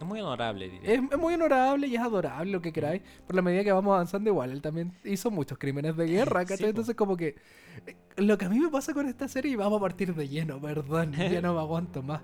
[0.00, 0.92] Es muy honorable, diría.
[0.94, 3.02] es, es muy honorable y es adorable, lo que queráis.
[3.26, 6.56] Por la medida que vamos avanzando, igual, él también hizo muchos crímenes de guerra, ¿cachai?
[6.56, 6.70] Sí.
[6.70, 7.34] Entonces, como que
[7.86, 10.28] eh, lo que a mí me pasa con esta serie, y vamos a partir de
[10.28, 12.22] lleno, perdón, ya no me aguanto más.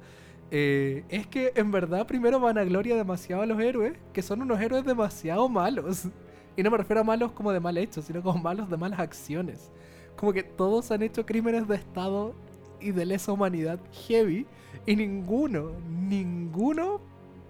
[0.51, 4.43] eh, es que en verdad primero van a gloria demasiado a los héroes, que son
[4.43, 6.09] unos héroes demasiado malos.
[6.57, 9.01] Y no me refiero a malos como de mal hecho, sino como malos de malas
[9.01, 9.73] acciones.
[10.17, 12.35] Como que todos han hecho crímenes de Estado
[12.81, 14.47] y de lesa humanidad heavy,
[14.87, 17.01] y ninguno, ninguno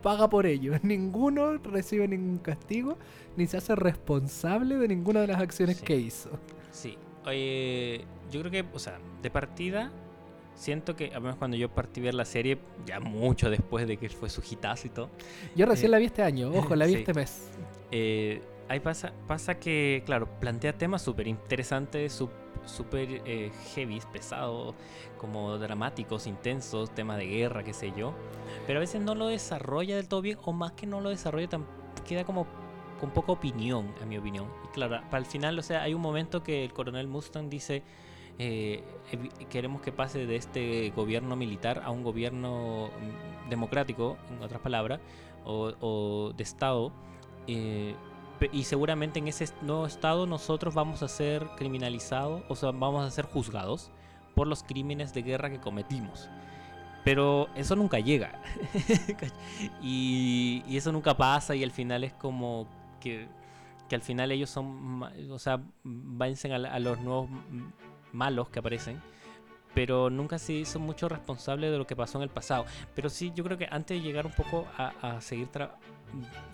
[0.05, 0.75] paga por ello.
[0.85, 2.97] Ninguno recibe ningún castigo,
[3.37, 5.85] ni se hace responsable de ninguna de las acciones Sí.
[5.85, 6.31] que hizo.
[6.71, 6.97] Sí.
[7.27, 9.91] Oye, yo creo que, o sea, de partida,
[10.55, 14.09] siento que, al menos cuando yo partí ver la serie, ya mucho después de que
[14.11, 15.09] fue su hitazo y todo,
[15.57, 16.99] Yo recién Eh, la vi este año, ojo, la vi sí.
[17.01, 17.51] este mes.
[17.91, 22.13] eh, ahí pasa, pasa que, claro, plantea temas súper interesantes,
[22.67, 24.75] súper eh, heavy, pesados,
[25.19, 28.15] como dramáticos, intensos, temas de guerra, qué sé yo.
[28.67, 31.49] Pero a veces no lo desarrolla del todo bien, o más que no lo desarrolla,
[31.49, 31.67] tan,
[32.07, 32.47] queda como
[33.01, 34.49] con poca opinión, a mi opinión.
[34.65, 37.83] Y claro, para el final, o sea, hay un momento que el coronel Mustang dice,
[38.39, 38.83] eh,
[39.49, 45.01] queremos que pase de este gobierno militar a un gobierno mm, democrático, en otras palabras,
[45.45, 46.93] o, de Estado.
[47.47, 47.95] eh,
[48.53, 53.11] y seguramente en ese nuevo Estado nosotros vamos a ser criminalizados, o sea, vamos a
[53.11, 53.91] ser juzgados
[54.35, 56.29] por los crímenes de guerra que cometimos.
[57.05, 58.41] Pero eso nunca llega.
[59.83, 62.67] y, y eso nunca pasa y al final es como
[63.01, 63.29] que,
[63.89, 67.29] que al final ellos son, o sea, vencen a, a los nuevos
[68.13, 69.01] malos que aparecen.
[69.75, 72.65] Pero nunca se hizo mucho responsable de lo que pasó en el pasado.
[72.95, 75.73] Pero sí, yo creo que antes de llegar un poco a, a seguir tra-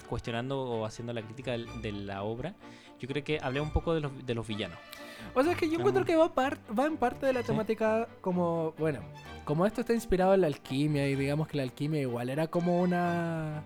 [0.08, 2.54] cuestionando o haciendo la crítica de, la obra,
[2.98, 4.78] yo creo que hablé un poco de los, de los villanos.
[5.34, 7.46] O sea, es que yo encuentro que va, par- va en parte de la Sí.
[7.48, 9.00] temática como, bueno,
[9.44, 12.80] como esto está inspirado en la alquimia y digamos que la alquimia igual era como
[12.80, 13.62] una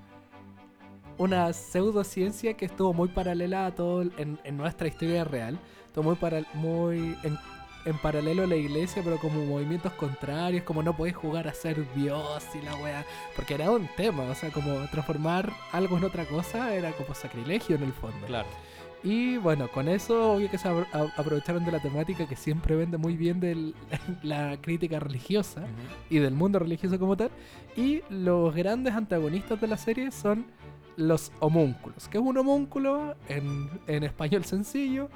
[1.17, 6.43] una pseudociencia que estuvo muy paralela a todo en nuestra historia real, estuvo muy para,
[6.55, 7.39] muy en,
[7.85, 11.85] en paralelo a la iglesia, pero como movimientos contrarios, como no podés jugar a ser
[11.95, 13.05] Dios y la wea,
[13.37, 17.77] porque era un tema, o sea, como transformar algo en otra cosa era como sacrilegio
[17.77, 18.27] en el fondo.
[18.27, 18.49] Claro.
[19.05, 23.19] Y bueno, con eso obvio que se aprovecharon de la temática que siempre vende muy
[23.19, 23.75] bien de
[24.23, 25.63] la crítica religiosa
[26.09, 27.31] y del mundo religioso como tal.
[27.77, 30.47] Y los grandes antagonistas de la serie son
[30.97, 32.09] los homúnculos.
[32.09, 33.15] que es un homúnculo?
[33.29, 35.11] En, en español sencillo,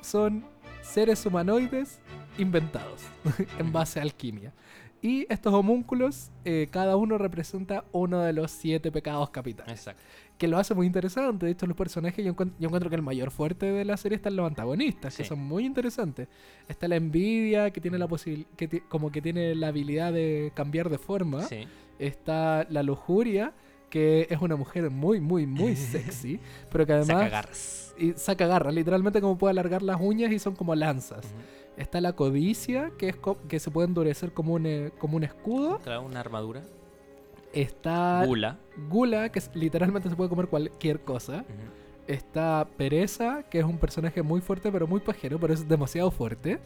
[0.00, 0.44] son
[0.88, 2.00] seres humanoides
[2.38, 3.02] inventados
[3.58, 4.52] en base a alquimia.
[5.00, 10.02] Y estos homúnculos, eh, cada uno representa uno de los siete pecados capitales Exacto.
[10.38, 11.46] que lo hace muy interesante.
[11.46, 14.16] De hecho, los personajes, yo, encuent- yo encuentro que el mayor fuerte de la serie
[14.16, 16.26] están los antagonistas, que son muy interesantes.
[16.66, 20.88] Está la envidia, que tiene la posibilidad, que como que tiene la habilidad de cambiar
[20.88, 21.42] de forma.
[21.42, 21.68] Sí.
[22.00, 23.52] Está la lujuria,
[23.90, 27.94] que es una mujer muy, muy, muy sexy, pero que además Sacagarras.
[27.98, 31.24] y saca garras, literalmente como puede alargar las uñas y son como lanzas.
[31.76, 35.24] Está la codicia, que es co- que se puede endurecer como un, eh, como un
[35.24, 35.78] escudo.
[35.78, 36.62] Claro, una armadura.
[37.52, 38.58] Está Gula.
[38.90, 41.44] Gula, que es- literalmente se puede comer cualquier cosa.
[42.06, 46.58] Está Pereza, que es un personaje muy fuerte, pero muy pajero, pero es demasiado fuerte.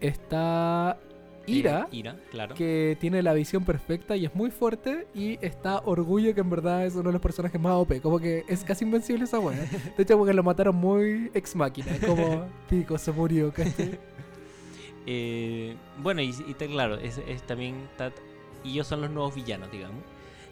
[0.00, 0.98] Está
[1.46, 2.54] Ira, Eh, Ira, claro.
[2.54, 5.06] que tiene la visión perfecta y es muy fuerte.
[5.14, 8.00] Y está Orgullo, que en verdad es uno de los personajes más OP.
[8.00, 9.58] Como que es casi invencible esa wea.
[9.96, 11.88] De hecho, porque lo mataron muy ex máquina.
[12.06, 13.52] Como pico, se murió.
[15.06, 17.88] Eh, bueno, y, y te- claro, es, es también.
[17.96, 18.12] ta-
[18.62, 19.96] y ellos son los nuevos villanos, digamos.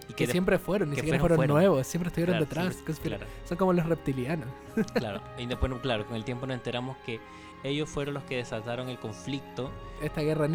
[0.09, 2.97] Y Que siempre fueron, ni que siquiera fueron- nuevos, siempre estuvieron Claro, detrás.
[3.03, 3.27] claro.
[3.45, 4.49] Son como los reptilianos.
[4.95, 7.21] Claro, y después, claro, con el tiempo nos enteramos que
[7.65, 9.71] ellos fueron los que desataron el conflicto,
[10.03, 10.47] Esta guerra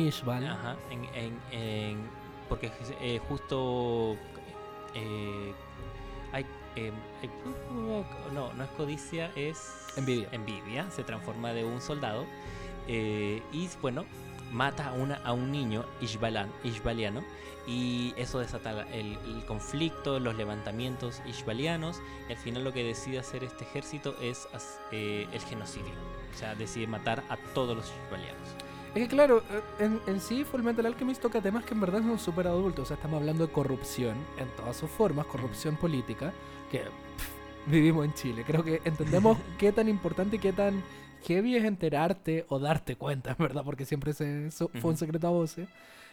[0.53, 2.09] ajá, en, en- en-
[2.49, 4.15] porque eh, justo
[4.93, 5.53] eh,
[6.31, 6.43] hay,
[6.75, 7.29] eh, eh,
[8.33, 9.57] no, no es codicia, es
[9.97, 10.27] Envidia.
[10.31, 12.25] Envidia, se transforma de un soldado
[12.87, 14.05] y bueno,
[14.51, 17.23] mata a, una, a un niño ishbalan, ishbaliano
[17.65, 23.19] y eso desata el, el conflicto, los levantamientos ishbalianos y al final lo que decide
[23.19, 24.47] hacer este ejército es
[24.91, 25.93] eh, el genocidio.
[26.33, 28.49] O sea, decide matar a todos los ishbalianos.
[28.95, 31.99] Es que claro, eh, en, en sí Full Metal Alchemist toca temas que en verdad
[31.99, 32.83] son súper adultos.
[32.83, 36.31] O sea, estamos hablando de corrupción en todas sus formas, corrupción política,
[36.71, 38.43] que pff, vivimos en Chile.
[38.45, 40.83] Creo que entendemos qué tan importante y qué tan
[41.23, 45.27] heavy es enterarte o darte cuenta, en verdad, porque siempre se, so- fue un secreto
[45.27, 45.67] a voces,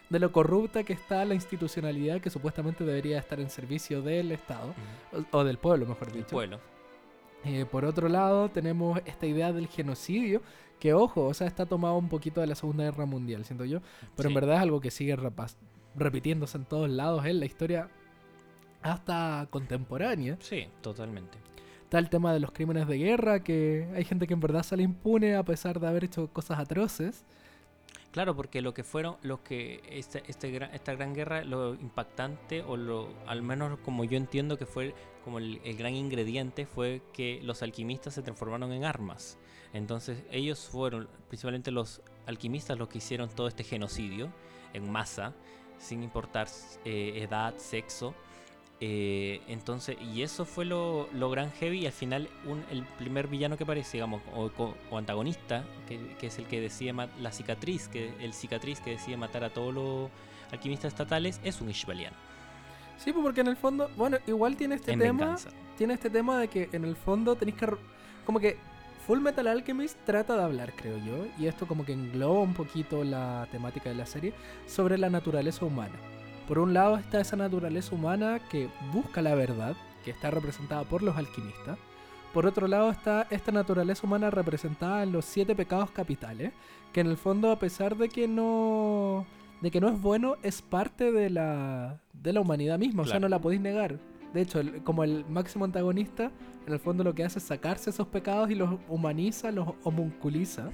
[0.09, 4.75] de lo corrupta que está la institucionalidad que supuestamente debería estar en servicio del Estado,
[5.33, 6.29] o, o del pueblo, mejor El dicho.
[6.31, 6.61] pueblo.
[7.45, 10.43] Eh, por otro lado, tenemos esta idea del genocidio,
[10.79, 13.81] que ojo, o sea, está tomado un poquito de la Segunda Guerra Mundial, siento yo,
[14.17, 15.17] pero en verdad es algo que sigue
[15.95, 17.89] repitiéndose en todos lados en la historia
[18.83, 20.37] hasta contemporánea.
[20.41, 21.39] Sí, totalmente.
[21.85, 24.83] Está el tema de los crímenes de guerra, que hay gente que en verdad sale
[24.83, 27.25] impune a pesar de haber hecho cosas atroces.
[28.13, 32.63] Claro, porque lo que fueron, lo que este, este gran- esta gran guerra, lo impactante,
[32.63, 34.95] o lo, al menos como yo entiendo que fue
[35.25, 39.39] como el, gran ingrediente, fue que los alquimistas se transformaron en armas.
[39.73, 44.33] Entonces ellos fueron, principalmente los alquimistas, los que hicieron todo este genocidio
[44.73, 45.35] en masa,
[45.79, 46.49] sin importar
[46.85, 48.15] eh, edad, sexo.
[48.83, 52.31] Eh, entonces, y eso fue lo, lo gran heavy y al final
[52.71, 57.89] el primer villano que aparece, digamos, o, antagonista, que, es el que decide la cicatriz,
[57.89, 60.11] que el cicatriz que decide matar a todos los
[60.51, 62.30] alquimistas estatales, es un Ishbaliano.
[63.03, 65.19] Sí, pues porque en el fondo, bueno, igual tiene este en tema.
[65.21, 65.51] venganza.
[65.79, 67.67] tiene este tema de que en el fondo tenéis que...
[68.27, 68.59] Como que
[69.07, 73.03] Full Metal Alchemist trata de hablar, creo yo, y esto como que engloba un poquito
[73.03, 74.35] la temática de la serie,
[74.67, 75.95] sobre la naturaleza humana.
[76.47, 81.03] Por un lado está esa naturaleza humana que busca la verdad, que está representada por
[81.03, 81.79] los alquimistas.
[82.35, 86.53] Por otro lado está esta naturaleza humana representada en los siete pecados capitales,
[86.93, 89.25] que en el fondo a pesar de que no
[89.61, 93.19] de que no es bueno es parte de la de la humanidad misma, o sea,
[93.21, 93.99] no la podéis negar.
[94.35, 96.31] De hecho, el- como el máximo antagonista,
[96.67, 100.71] en el fondo lo que hace es sacarse esos pecados y los humaniza, los homunculiza,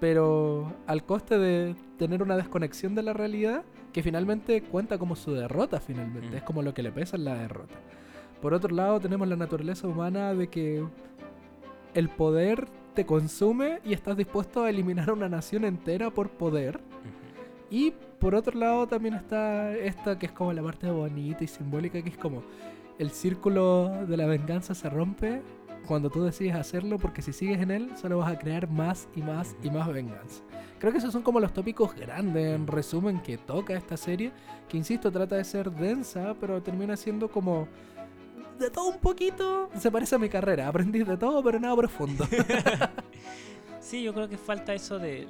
[0.00, 5.32] pero al coste de tener una desconexión de la realidad que finalmente cuenta como su
[5.32, 6.36] derrota finalmente, Mm.
[6.36, 7.74] es como lo que le pesa en la derrota.
[8.40, 10.84] Por otro lado, tenemos la naturaleza humana de que
[11.94, 16.80] el poder te consume y estás dispuesto a eliminar a una nación entera por poder.
[17.70, 22.02] Y por otro lado también está esta que es como la parte bonita y simbólica,
[22.02, 22.42] que es como
[22.98, 25.42] el círculo de la venganza se rompe
[25.86, 29.22] cuando tú decides hacerlo, porque si sigues en él solo vas a crear más y
[29.22, 30.42] más y más venganza.
[30.78, 34.32] Creo que esos son como los tópicos grandes, en resumen, que toca esta serie,
[34.68, 37.68] que insisto, trata de ser densa, pero termina siendo como
[38.58, 39.70] de todo un poquito.
[39.76, 42.26] Se parece a mi carrera, aprendí de todo, pero nada profundo.
[43.80, 45.26] Sí, yo creo que falta eso de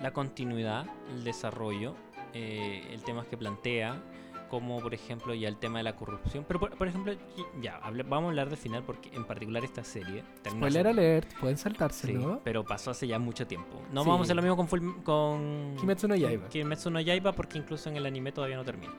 [0.00, 1.94] la continuidad, el desarrollo,
[2.34, 4.00] eh, el tema que plantea,
[4.48, 6.44] como por ejemplo ya el tema de la corrupción.
[6.48, 7.12] Pero por, por ejemplo,
[7.60, 10.24] ya, hable- vamos a hablar del final porque en particular esta serie...
[10.48, 12.40] Spoiler hace- alert, pueden Sí, saltárselo.
[12.44, 13.82] pero pasó hace ya mucho tiempo.
[13.92, 14.08] No Sí.
[14.08, 16.48] vamos a hacer lo mismo con, Full- con Kimetsu no Yaiba.
[16.48, 18.94] Kimetsu no Yaiba porque incluso en el anime todavía no termina.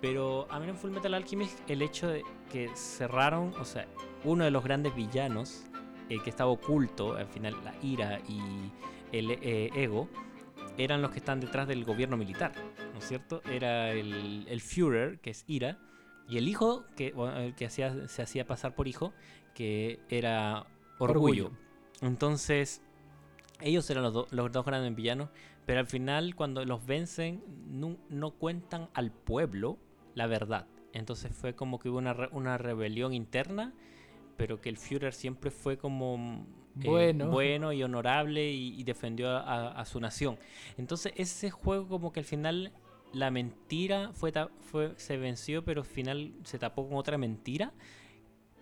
[0.00, 3.86] Pero a mí en Full Metal Alchemist el hecho de que cerraron, o sea,
[4.24, 5.64] uno de los grandes villanos
[6.12, 8.40] eh, que estaba oculto, al final la ira y
[9.16, 10.08] el eh, ego,
[10.78, 12.52] eran los que están detrás del gobierno militar,
[12.92, 13.42] ¿no es cierto?
[13.50, 15.78] Era el, el Führer, que es ira,
[16.28, 19.12] y el hijo, que, bueno, que hacía, se hacía pasar por hijo,
[19.54, 20.66] que era
[20.98, 21.46] orgullo.
[21.46, 21.50] Orgullo.
[22.00, 22.82] Entonces,
[23.60, 25.28] ellos eran los, do- los dos grandes villanos,
[25.66, 29.78] pero al final cuando los vencen no, no cuentan al pueblo
[30.14, 30.66] la verdad.
[30.92, 33.72] Entonces fue como que hubo una, re- una rebelión interna,
[34.42, 36.44] pero que el Führer siempre fue como
[36.80, 37.28] eh, Bueno.
[37.30, 40.36] bueno y honorable y, y defendió a, a- a su nación.
[40.76, 42.72] Entonces ese juego como que al final
[43.12, 47.72] la mentira fue, fue se venció, pero al final se tapó con otra mentira,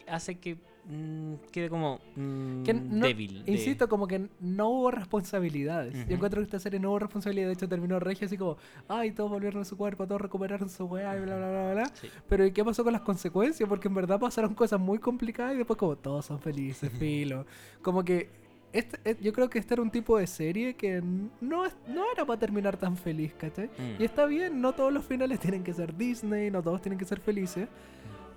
[0.07, 0.59] hace que
[0.89, 3.45] mm, quede como mm, Que no- débil.
[3.45, 5.95] de- Insisto, como que no hubo responsabilidades.
[6.09, 7.47] Yo encuentro que esta serie no hubo responsabilidad.
[7.49, 8.57] De hecho, terminó regia así como,
[8.89, 11.91] ay, todos volvieron a su cuerpo, todos recuperaron su weá y bla, bla, bla, bla.
[11.95, 12.09] Sí.
[12.29, 13.69] Pero ¿y qué pasó con las consecuencias?
[13.69, 17.47] Porque en verdad pasaron cosas muy complicadas y después como todos son felices, filo.
[17.83, 18.29] Como que
[18.73, 22.25] este, eh, yo creo que este era un tipo de serie que no, no era
[22.25, 23.67] para terminar tan feliz, ¿cachai?
[23.67, 24.01] Mm.
[24.01, 27.05] Y está bien, no todos los finales tienen que ser Disney, no todos tienen que
[27.05, 27.69] ser felices.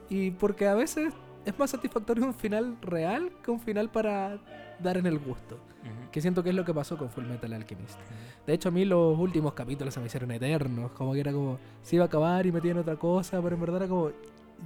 [0.10, 1.14] Y porque a veces
[1.46, 4.40] es más satisfactorio un final real que un final para
[4.80, 5.60] dar en el gusto.
[6.12, 8.00] Que siento que es lo que pasó con Full Metal Alchemist.
[8.46, 10.92] De hecho, a mí los últimos capítulos se me hicieron eternos.
[10.92, 13.78] Como que era como, se iba a acabar y metían otra cosa, pero en verdad
[13.78, 14.12] era como,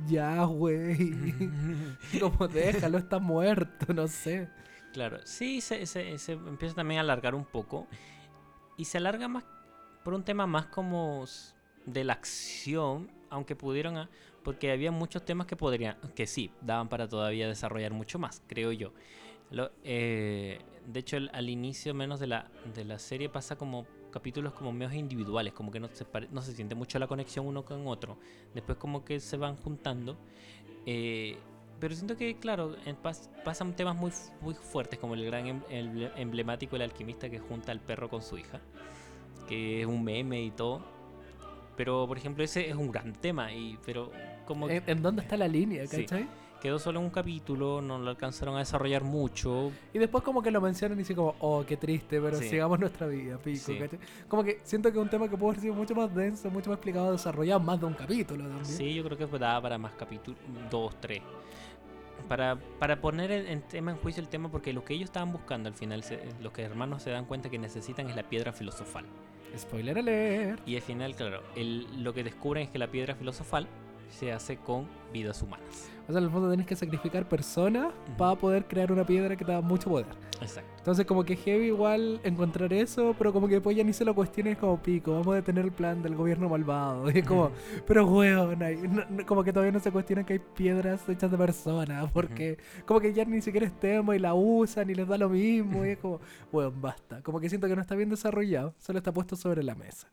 [0.07, 0.97] ya, güey.
[2.19, 4.49] como, déjalo, está muerto, no sé.
[4.93, 7.87] Claro, sí, se, se- se empieza también a alargar un poco.
[8.77, 9.43] Y se alarga más
[10.03, 11.25] por un tema más como
[11.85, 14.09] de la acción, aunque pudieron, a-
[14.47, 18.71] porque había muchos temas que podrían, que sí, daban para todavía desarrollar mucho más, creo
[18.71, 18.93] yo.
[19.83, 24.71] Eh, de hecho, al inicio menos de la, de la serie pasa como capítulos como
[24.71, 28.15] medios individuales, como que no se, no se siente mucho la conexión uno con otro.
[28.53, 30.15] Después como que se van juntando.
[30.85, 31.35] Eh,
[31.81, 32.73] pero siento que, claro,
[33.03, 37.73] pas- pasan temas muy, muy fuertes, como el gran em- emblemático El alquimista que junta
[37.73, 38.61] al perro con su hija,
[39.49, 40.79] que es un meme y todo.
[41.75, 44.11] Pero, por ejemplo, ese es un gran tema, y pero
[44.47, 46.01] como ¿En, en dónde está la línea, Sí.
[46.05, 46.27] cachai?
[46.61, 49.71] quedó solo en un capítulo, no lo alcanzaron a desarrollar mucho.
[49.93, 52.49] Y después como que lo mencionan y dicen como, oh, qué triste, pero Sí.
[52.49, 53.77] sigamos nuestra vida, pico, Sí.
[53.77, 53.99] ¿cachai?
[54.27, 56.71] Como que siento que es un tema que puede haber sido mucho más denso, mucho
[56.71, 58.65] más explicado, desarrollado, más de un capítulo también.
[58.65, 60.39] Sí, yo creo que daba para más capítulos,
[60.71, 61.21] dos, tres.
[62.27, 65.31] Para, para poner en, en tema en juicio el tema, porque lo que ellos estaban
[65.31, 68.51] buscando al final, se- los que hermanos se dan cuenta que necesitan es la piedra
[68.51, 69.05] filosofal.
[69.55, 70.67] Spoiler alert.
[70.67, 73.67] Y al final, claro, el- lo que descubren es que la piedra filosofal
[74.09, 75.89] se hace con vidas humanas.
[76.07, 79.43] O sea, en el fondo tenés que sacrificar personas para poder crear una piedra que
[79.43, 80.05] te da mucho poder.
[80.41, 80.71] Exacto.
[80.77, 84.15] Entonces como que heavy igual encontrar eso, pero como que después ya ni se lo
[84.15, 87.11] cuestiones como pico, vamos a detener el plan del gobierno malvado.
[87.11, 87.51] Y es como,
[87.85, 91.29] pero weón, hay- no- no- como que todavía no se cuestiona que hay piedras hechas
[91.29, 95.07] de personas, porque como que ya ni siquiera es tema y la usan y les
[95.09, 95.85] da lo mismo.
[95.85, 96.21] Y es como,
[96.53, 97.21] weón, basta.
[97.21, 100.07] Como que siento que no está bien desarrollado, solo está puesto sobre la mesa.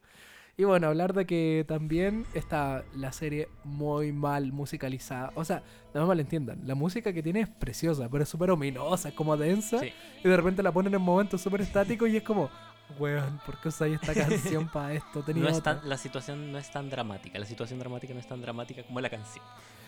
[0.56, 5.32] Y bueno, hablar de que también está la serie muy mal musicalizada.
[5.34, 9.08] O sea, no me malentiendan, la música que tiene es preciosa, pero es súper ominosa,
[9.08, 9.80] es como densa.
[9.80, 9.92] Sí.
[10.22, 12.50] Y de repente la ponen en momentos súper estáticos y es como,
[13.00, 15.22] weón, ¿por qué usáis esta canción para esto?
[15.24, 15.80] Tenía No es otra".
[15.80, 17.36] tan- la situación no es tan dramática.
[17.38, 19.44] La situación dramática no es tan dramática como la canción.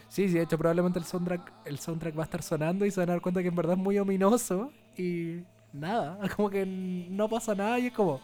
[0.09, 2.99] Sí, sí, de hecho probablemente el soundtrack, el soundtrack va a estar sonando y se
[3.01, 5.43] van a dar cuenta que en verdad es muy ominoso y
[5.73, 8.21] nada, como que no pasa nada y es como...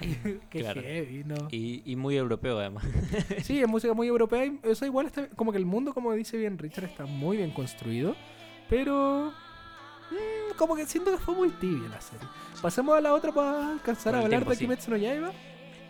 [0.50, 0.80] Qué Claro.
[0.82, 1.48] heavy, ¿no?
[1.50, 2.84] Y, y muy europeo además.
[3.42, 6.36] Sí, es música muy europea y eso igual está como que el mundo, como dice
[6.36, 8.14] bien Richard, está muy bien construido,
[8.68, 9.32] pero
[10.10, 12.26] mm, como que siento que fue muy tibia la serie.
[12.62, 14.64] Pasemos a la otra para alcanzar Por a hablar tiempo, de sí.
[14.64, 15.32] Kimetsu no Yaiba.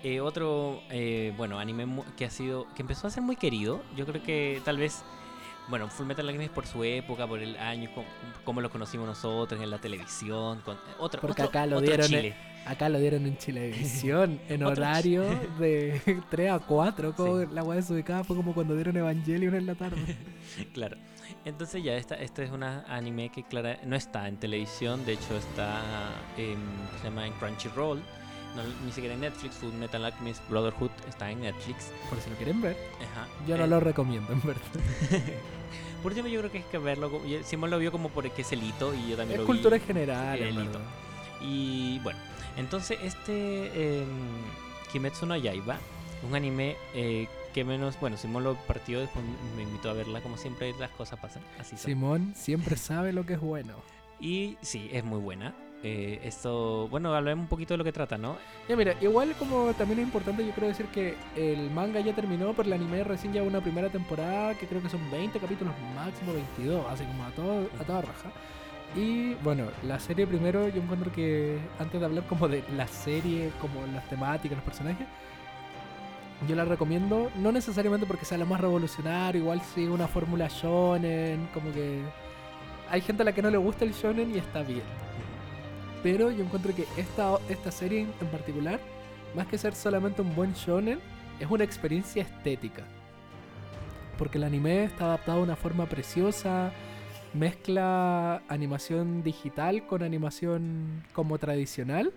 [0.03, 1.87] Eh, otro, eh, bueno, anime
[2.17, 3.83] que ha sido, que empezó a ser muy querido.
[3.97, 5.03] Yo creo que tal vez,
[5.69, 8.05] bueno, Full Metal Alchemist por su época, por el año, co-
[8.45, 12.07] como, lo conocimos nosotros en la televisión, con otro, Porque otro- acá lo otro dieron
[12.07, 12.35] Chile.
[12.67, 15.23] Acá lo dieron en Chilevisión, en horario
[15.59, 16.01] de
[16.31, 17.47] 3 a 4, como Sí.
[17.53, 20.17] la weá desubicada fue como cuando dieron Evangelion en la tarde.
[20.73, 20.97] Claro.
[21.45, 25.37] Entonces ya esta, este es un anime que clara, no está en televisión, de hecho
[25.37, 25.81] está
[26.37, 26.57] en,
[26.99, 28.01] se llama en Crunchyroll,
[28.57, 31.91] no, ni siquiera en Netflix, Full Metal Alchemist Brotherhood está en Netflix.
[32.09, 32.77] Por si lo quieren ver,
[33.13, 33.29] Ajá.
[33.47, 34.63] yo no Eh, lo recomiendo, en verdad.
[36.03, 38.63] Por último yo creo que es que verlo, Simón lo vio como porque es el
[38.63, 39.59] hito y yo también Es lo vi.
[39.59, 40.81] cultura general, el hito.
[41.41, 42.19] Y bueno,
[42.57, 44.09] entonces este em,
[44.93, 45.79] Kimetsu no Yaiba,
[46.29, 49.25] un anime eh, que menos, bueno, Simón lo partió, después
[49.57, 51.87] me invitó a verla, como siempre las cosas pasan, así son.
[51.87, 53.75] Simón siempre sabe lo que es bueno.
[54.21, 55.55] Y sí, es muy buena.
[55.89, 58.39] Eh, esto, bueno, hablemos un poquito de lo que trata, ¿no?
[58.69, 62.55] Ya mira, igual como también es importante yo creo decir que el manga ya terminó,
[62.55, 66.33] pero el anime recién lleva una primera temporada que creo que son 20 capítulos máximo
[66.33, 68.33] 22, así como a, todo, a toda raja.
[68.97, 73.53] Y bueno, la serie primero yo encuentro que antes de hablar como de la serie,
[73.61, 75.07] como las temáticas, los personajes,
[76.49, 81.49] yo la recomiendo, no necesariamente porque sea la más revolucionaria, igual sigue una fórmula shonen,
[81.55, 82.01] como que
[82.91, 85.06] hay gente a la que no le gusta el shonen y está bien.
[86.07, 88.79] Pero yo encuentro que esta, esta serie en particular,
[89.35, 91.01] más que ser solamente un buen shonen,
[91.41, 92.85] es una experiencia estética.
[94.17, 96.71] Porque el anime está adaptado de una forma preciosa,
[97.35, 102.13] mezcla animación digital con animación como tradicional.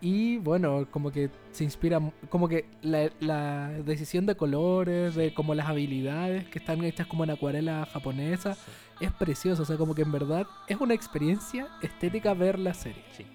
[0.00, 5.54] Y bueno, como que se inspira, como que la, la decisión de colores, de como
[5.56, 9.62] las habilidades que están hechas como en acuarela japonesa, Sí, es precioso.
[9.62, 13.02] O sea, como que en verdad es una experiencia estética ver la serie.
[13.16, 13.26] sí.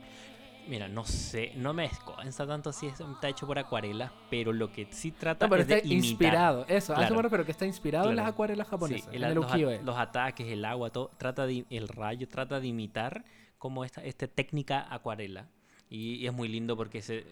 [0.66, 4.72] Mira, no sé, no me desconsta tanto si es- está hecho por acuarelas, pero lo
[4.72, 6.10] que sí trata No, pero es de está imitar.
[6.10, 7.16] inspirado, eso, Claro.
[7.18, 9.84] me refiero, que está inspirado en las acuarelas Sí, japonesas, el- en el los, ukiyo-e.
[9.84, 13.26] los ataques, el agua, todo, trata de, el rayo trata de imitar
[13.58, 15.50] como esta, esta técnica acuarela.
[15.94, 17.24] Y, y es muy lindo porque se,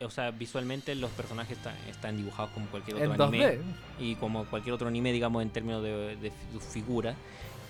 [0.00, 3.44] o sea, visualmente los personajes están, están dibujados como cualquier En otro 2D.
[3.44, 3.58] anime.
[4.00, 7.14] Y como cualquier otro anime, digamos, en términos de, de fi- figura.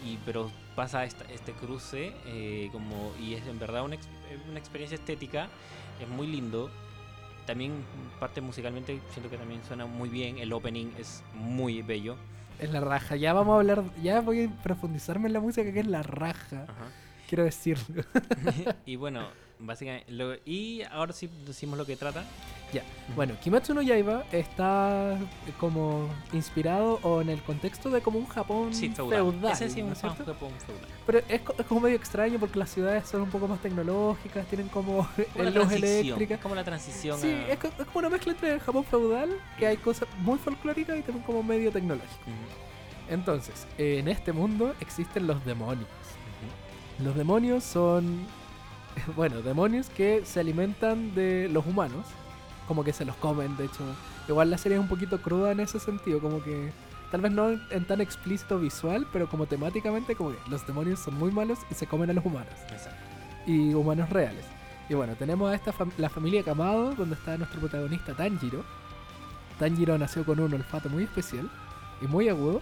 [0.07, 3.97] Y, pero pasa esta- este cruce eh, como, y es en verdad una,
[4.49, 5.49] una experiencia estética.
[6.01, 6.71] Es muy lindo.
[7.47, 7.73] También
[8.21, 10.39] parte musicalmente siento que también suena muy bien.
[10.39, 12.15] El opening es muy bello.
[12.61, 13.17] Es la raja.
[13.17, 16.63] Ya vamos a hablar, ya voy a profundizarme en la música que es la raja.
[16.69, 16.87] Ajá.
[17.33, 18.05] Quiero decirlo.
[18.85, 19.27] y bueno,
[19.59, 20.13] básicamente.
[20.13, 22.25] lo- y ahora sí decimos lo que trata.
[22.75, 22.83] Ya.
[23.17, 25.19] Bueno, Kimetsu no Yaiba está
[25.59, 29.53] como inspirado o en el contexto de como un Japón Sí, feudal.
[29.53, 29.95] Ese sí ¿no un?
[29.95, 30.87] Japón feudal.
[31.07, 34.69] Pero es, es como medio extraño porque las ciudades son un poco más tecnológicas, tienen
[34.69, 36.35] como Como luz eléctrica.
[36.35, 39.31] Es como la transición Sí, a- es, es como una mezcla entre el Japón feudal,
[39.59, 42.11] que hay cosas muy folclóricas y también como medio tecnológico.
[43.09, 45.89] Entonces, en este mundo existen los demonios.
[46.99, 48.27] Los demonios son,
[49.17, 52.07] bueno, demonios que se alimentan de los humanos,
[52.69, 53.83] como que se los comen, de hecho.
[54.29, 56.71] Igual la serie es un poquito cruda en ese sentido, como que
[57.11, 61.19] tal vez no en tan explícito visual, pero como temáticamente, como que los demonios son
[61.19, 62.97] muy malos y se comen a los humanos, Exacto.
[63.47, 64.45] y humanos reales.
[64.89, 68.65] Y bueno, tenemos a esta fam- la familia Kamado, donde está nuestro protagonista Tanjiro.
[69.59, 71.49] Tanjiro nació con un olfato muy especial
[72.01, 72.61] y muy agudo.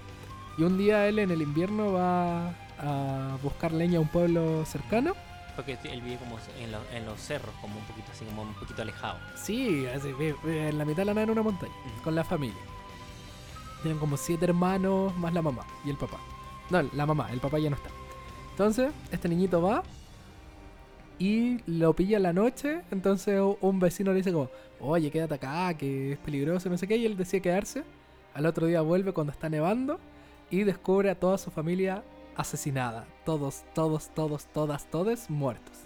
[0.59, 5.15] Y un día él en el invierno va a buscar leña a un pueblo cercano.
[5.57, 8.55] Porque él vive como en, lo- en los cerros, como un poquito así, como un
[8.55, 9.19] poquito alejado.
[9.37, 10.15] Sí, así,
[10.47, 11.73] en la mitad de la nada en una montaña,
[12.03, 12.57] con la familia.
[13.83, 16.19] Tienen como siete hermanos más la mamá y el papá.
[16.71, 17.89] No, la mamá, el papá ya no está.
[18.53, 19.83] Entonces, este niñito va
[21.19, 22.81] y lo pilla en la noche.
[22.91, 24.49] Entonces un vecino le dice como,
[24.81, 26.97] oye, quédate acá, que es peligroso, no sé qué.
[26.97, 27.85] Y él decide quedarse.
[28.35, 29.99] Al otro día vuelve cuando está nevando
[30.51, 32.03] y descubre a toda su familia
[32.41, 33.07] asesinada.
[33.25, 35.79] Todos, todos, todos, todas, todos muertos.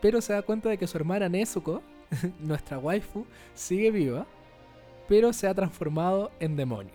[0.00, 1.82] Pero se da cuenta de que su hermana Nezuko,
[2.40, 4.26] nuestra waifu, sigue viva,
[5.08, 6.94] pero se ha transformado en demonio.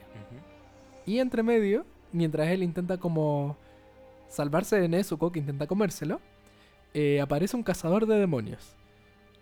[1.06, 3.56] Y entre medio, mientras él intenta como
[4.28, 6.20] salvarse de Nezuko, que intenta comérselo,
[6.94, 8.76] eh, aparece un cazador de demonios.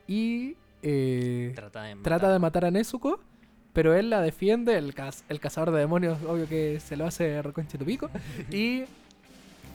[0.07, 3.19] Y eh, Trata de trata de matar a Nezuko,
[3.75, 7.43] pero él la defiende, el, caz- el cazador de demonios, obvio que se lo hace
[7.43, 8.09] reconche tu pico.
[8.51, 8.85] y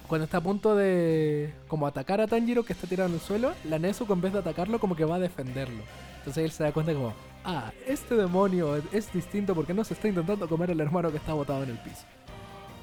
[0.08, 3.52] cuando está a punto de como atacar a Tanjiro, que está tirado en el suelo,
[3.68, 5.82] la Nezuko en vez de atacarlo como que va a defenderlo.
[6.18, 10.08] Entonces él se da cuenta como, ah, este demonio es- distinto porque no se está
[10.08, 12.04] intentando comer al hermano que está botado en el piso.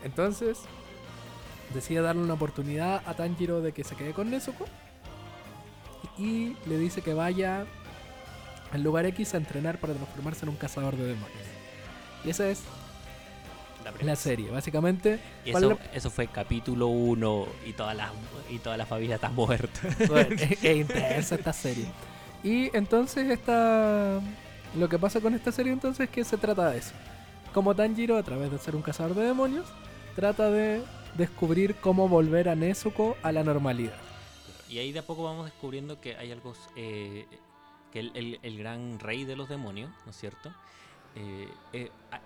[0.05, 0.59] Entonces
[1.73, 4.65] decide darle una oportunidad a Tanjiro de que se quede con Nezuko
[6.17, 7.65] y le dice que vaya
[8.71, 11.39] al lugar X a entrenar para transformarse en un cazador de demonios.
[12.25, 12.63] Y esa es
[14.01, 14.49] La serie.
[14.49, 18.11] Básicamente, Y ¿cuál eso, es eso fue capítulo 1 y toda la,
[18.49, 19.79] y toda la familia está muerta.
[20.07, 21.85] Bueno, es, es intensa esta serie.
[22.43, 24.19] Y entonces esta...
[24.75, 26.91] Lo que pasa con esta serie entonces es que se trata de eso.
[27.53, 29.65] Como Tanjiro, a través de ser un cazador de demonios,
[30.15, 30.83] trata de
[31.17, 33.95] descubrir cómo volver a Nezuko a la normalidad.
[34.69, 37.25] Y ahí de a poco vamos descubriendo que hay algo, eh,
[37.97, 40.53] que el, el- el gran rey de los demonios, ¿no es cierto?
[41.15, 42.21] Eh, eh, a-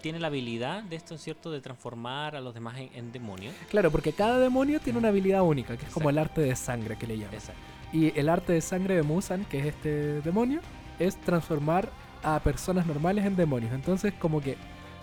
[0.00, 3.12] tiene la habilidad de esto, ¿no es cierto?, de transformar a los demás en, en
[3.12, 3.54] demonios.
[3.70, 6.96] Claro, porque cada demonio tiene una habilidad única, que es como el arte de sangre
[6.96, 7.34] que le llaman.
[7.34, 7.60] Exacto.
[7.92, 10.60] Y el arte de sangre de Musan, que es este demonio,
[10.98, 11.90] es transformar
[12.22, 13.72] a personas normales en demonios.
[13.72, 14.56] Entonces, como que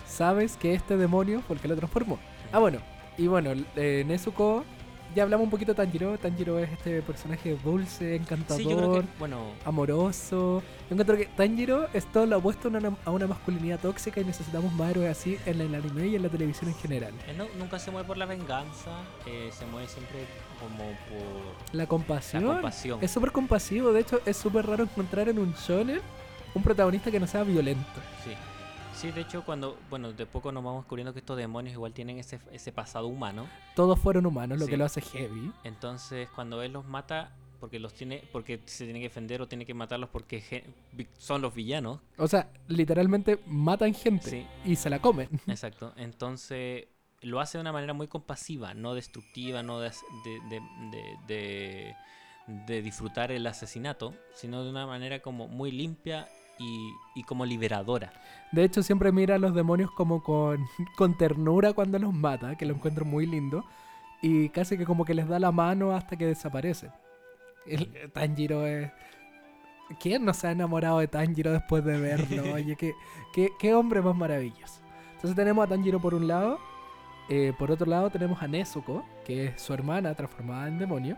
[0.07, 2.19] sabes que este demonio fue el que lo transformó.
[2.51, 2.79] Ah, bueno,
[3.17, 4.65] y bueno, eh, Nezuko,
[5.15, 6.17] ya hablamos un poquito de Tanjiro.
[6.17, 10.61] Tanjiro es este personaje dulce, encantador, Sí, yo creo que, bueno, amoroso.
[10.89, 14.25] Yo encuentro que Tanjiro es todo lo opuesto a una, a una masculinidad tóxica y
[14.25, 17.13] necesitamos más héroes así en el anime y en la televisión en general.
[17.27, 18.91] él no- nunca se mueve por la venganza,
[19.25, 20.25] eh, se mueve siempre
[20.59, 20.77] como
[21.09, 22.45] por La compasión.
[22.45, 22.99] la compasión.
[23.01, 26.01] Es súper compasivo, de hecho es súper raro encontrar en un shonen
[26.53, 27.81] un protagonista que no sea violento.
[28.23, 28.31] Sí.
[28.93, 32.19] Sí, de hecho, cuando, bueno, de poco nos vamos descubriendo que estos demonios igual tienen
[32.19, 33.47] ese, ese pasado humano.
[33.75, 34.71] Todos fueron humanos, lo Sí.
[34.71, 35.51] que lo hace heavy.
[35.63, 39.65] Entonces, cuando él los mata, porque los tiene, porque se tiene que defender o tiene
[39.65, 40.63] que matarlos porque
[41.17, 41.99] son los villanos.
[42.17, 45.29] O sea, literalmente matan gente Sí, y se la comen.
[45.47, 45.93] exacto.
[45.95, 46.85] Entonces,
[47.21, 49.91] lo hace de una manera muy compasiva, no destructiva, no de-
[50.25, 51.95] de- de-
[52.67, 56.27] de disfrutar el asesinato, sino de una manera como muy limpia
[56.61, 58.13] y, y como liberadora.
[58.51, 60.65] De hecho, siempre mira a los demonios como con,
[60.97, 63.65] con ternura cuando los mata, que lo encuentro muy lindo.
[64.21, 66.91] Y casi que como que les da la mano hasta que desaparecen.
[67.65, 68.91] El, Tanjiro es...
[69.99, 72.53] ¿Quién no se ha enamorado de Tanjiro después de verlo?
[72.53, 72.93] Oye, qué,
[73.33, 74.81] qué, qué hombre más maravilloso.
[75.15, 76.59] Entonces tenemos a Tanjiro por un lado.
[77.29, 81.17] eh, por otro lado tenemos a Nezuko, que es su hermana transformada en demonio.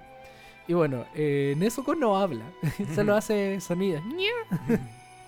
[0.68, 2.46] Y bueno, eh, Nezuko no habla,
[2.96, 4.02] solo hace sonidos.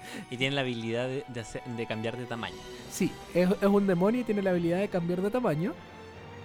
[0.31, 2.55] y tiene la habilidad de, de hacer- de cambiar de tamaño.
[2.91, 5.73] Sí, es, es un demonio y tiene la habilidad de cambiar de tamaño.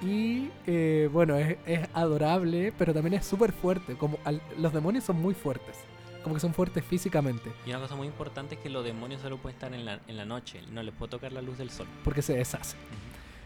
[0.02, 3.94] Y eh, bueno, es, es adorable, pero también es súper fuerte.
[3.96, 5.76] Como al- los demonios son muy fuertes,
[6.22, 9.36] como que son fuertes físicamente, Y una cosa muy importante es que los demonios solo
[9.36, 11.86] pueden estar en la, en la noche, no les puede tocar la luz del sol.
[12.02, 12.76] porque se deshace.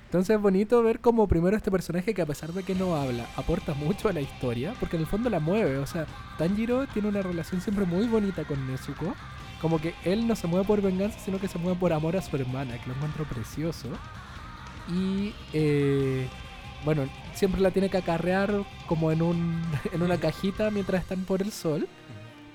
[0.06, 3.26] Entonces es bonito ver como primero este personaje que a pesar de que no habla,
[3.34, 5.78] aporta mucho a la historia, porque en el fondo la mueve.
[5.78, 6.06] O sea,
[6.38, 9.16] Tanjiro tiene una relación siempre muy bonita con Nezuko.
[9.64, 12.20] Como que él no se mueve por venganza, sino que se mueve por amor a
[12.20, 13.88] su hermana, que lo encuentro precioso.
[14.92, 16.28] Y eh,
[16.84, 18.52] bueno, siempre la tiene que acarrear
[18.86, 19.62] como en, un,
[19.94, 21.88] en una cajita mientras están por el sol.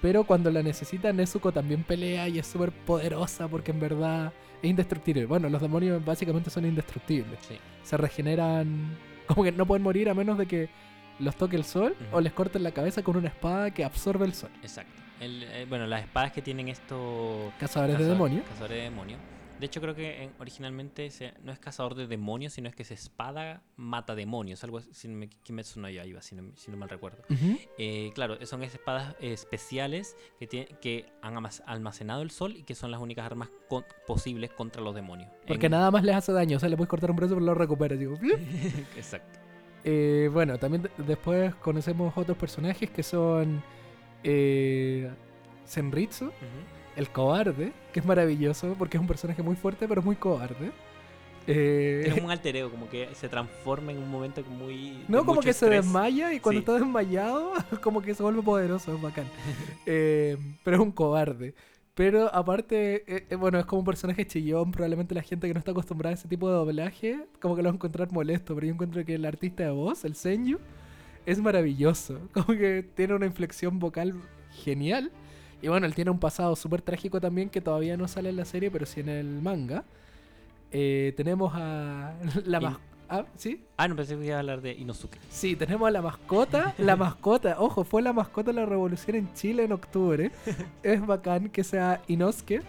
[0.04, 4.32] Pero cuando la necesita, Nezuko también pelea y es súper poderosa porque en verdad
[4.62, 5.26] es indestructible.
[5.26, 7.40] Bueno, los demonios básicamente son indestructibles.
[7.42, 7.58] Sí.
[7.82, 8.96] Se regeneran,
[9.26, 10.70] como que no pueden morir a menos de que
[11.18, 14.36] los toque el sol o les corten la cabeza con una espada que absorbe el
[14.36, 14.52] sol.
[14.62, 15.09] Exacto.
[15.20, 18.46] El, eh, bueno, las espadas que tienen estos Cazadores de demonios.
[18.48, 19.20] Cazadores de demonios.
[19.60, 22.84] De hecho, creo que en- originalmente se- no es cazador de demonios, sino es que
[22.84, 24.64] es espada mata demonios.
[24.64, 27.24] Algo si no me, Kimetsu no Yaiba, si no, si no mal recuerdo.
[27.78, 32.74] Eh, claro, son espadas eh, especiales que, tie- que han almacenado el sol y que
[32.74, 35.30] son las únicas armas con- posibles contra los demonios.
[35.46, 36.56] Porque En- nada más les hace daño.
[36.56, 37.98] O sea, le puedes cortar un brazo pero lo recupera.
[37.98, 38.16] Digo.
[38.96, 39.40] Exacto.
[39.84, 43.62] Eh, bueno, también de- después conocemos otros personajes que son
[44.24, 45.10] eh,
[45.66, 46.32] Senritsu,
[46.96, 50.72] el cobarde, que es maravilloso porque es un personaje muy fuerte pero muy cobarde.
[51.48, 55.04] Eh, Es como un alter ego, como que se transforma en un momento muy.
[55.08, 56.64] No, como que se desmaya y cuando Sí.
[56.64, 59.26] está desmayado, como que se vuelve poderoso, es bacán.
[59.86, 61.56] Eh, pero es un cobarde.
[61.96, 64.72] Pero aparte, eh, eh, bueno, es como un personaje chillón.
[64.72, 67.68] Probablemente la gente que no está acostumbrada a ese tipo de doblaje, como que lo
[67.70, 68.54] va a encontrar molesto.
[68.56, 70.60] Pero yo encuentro que el artista de voz, el Senju,
[71.32, 72.20] es maravilloso.
[72.34, 74.16] Como que tiene una inflexión vocal
[74.64, 75.12] genial.
[75.62, 78.46] Y bueno, él tiene un pasado súper trágico también que todavía no sale en la
[78.46, 79.84] serie, pero sí en el manga.
[80.72, 82.14] Eh, tenemos a
[82.46, 82.78] la más...
[83.12, 83.64] Ah, ¿sí?
[83.76, 85.18] Ah, no pensé que iba a hablar de Inosuke.
[85.30, 86.76] Sí, tenemos a la mascota.
[86.78, 90.32] La mascota, ojo, fue la mascota de la revolución en Chile en octubre.
[90.84, 92.62] Es bacán que sea Inosuke.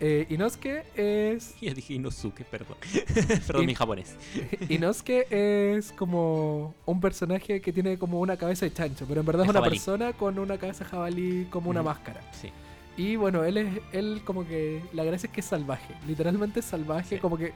[0.00, 1.54] Eh, Inosuke es.
[1.60, 2.76] Ya dije Inosuke, perdón.
[3.46, 4.14] perdón, In- mi japonés.
[4.68, 9.44] Inosuke es como un personaje que tiene como una cabeza de chancho, pero en verdad
[9.44, 9.76] es una jabalí.
[9.76, 12.20] persona con una cabeza jabalí como una máscara.
[12.32, 12.50] Sí.
[12.96, 13.80] Y bueno, él es.
[13.92, 14.82] Él como que.
[14.92, 15.94] La gracia es que es salvaje.
[16.06, 17.20] Literalmente es salvaje, Sí.
[17.20, 17.52] como que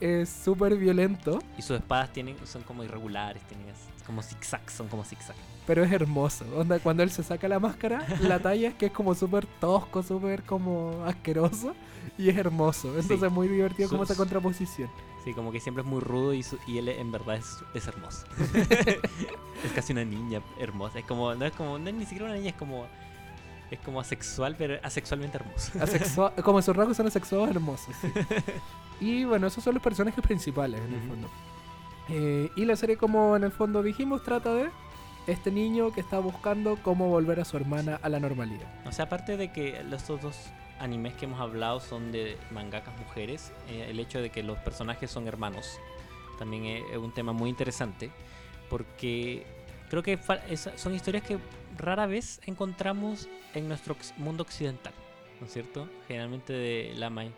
[0.00, 1.38] es súper violento.
[1.58, 5.36] Y sus espadas tienen, son como irregulares, tienen as- como zigzag, son como zigzag.
[5.66, 6.44] Pero es hermoso.
[6.56, 10.02] Onda, cuando él se saca la máscara, la talla es que es como súper tosco,
[10.02, 11.74] súper como asqueroso.
[12.16, 12.88] Y es hermoso.
[12.88, 13.26] Entonces Sí.
[13.26, 14.88] es muy divertido como esa contraposición.
[15.24, 17.86] Sí, como que siempre es muy rudo y, su- y él en verdad es, es
[17.88, 18.24] hermoso.
[19.64, 21.00] es casi una niña hermosa.
[21.00, 22.86] Es como, no es como, no es ni siquiera una niña, es como,
[23.70, 25.72] es como asexual, pero asexualmente hermoso.
[25.80, 27.94] Asexua- como sus rasgos son asexuados hermosos.
[28.00, 28.08] sí.
[28.98, 31.28] Y bueno, esos son los personajes principales en el fondo.
[32.08, 34.70] Eh, y la serie, como en el fondo dijimos, trata de
[35.26, 38.66] este niño que está buscando cómo volver a su hermana a la normalidad.
[38.86, 40.36] O sea, aparte de que los dos
[40.78, 45.10] animes que hemos hablado son de mangakas mujeres, eh, el hecho de que los personajes
[45.10, 45.80] son hermanos
[46.38, 48.10] también es, un tema muy interesante
[48.68, 49.46] porque
[49.88, 50.18] creo que
[50.76, 51.38] son historias que
[51.78, 54.92] rara vez encontramos en nuestro mundo occidental,
[55.40, 55.88] ¿no es cierto?
[56.08, 57.32] Generalmente de la ma- l-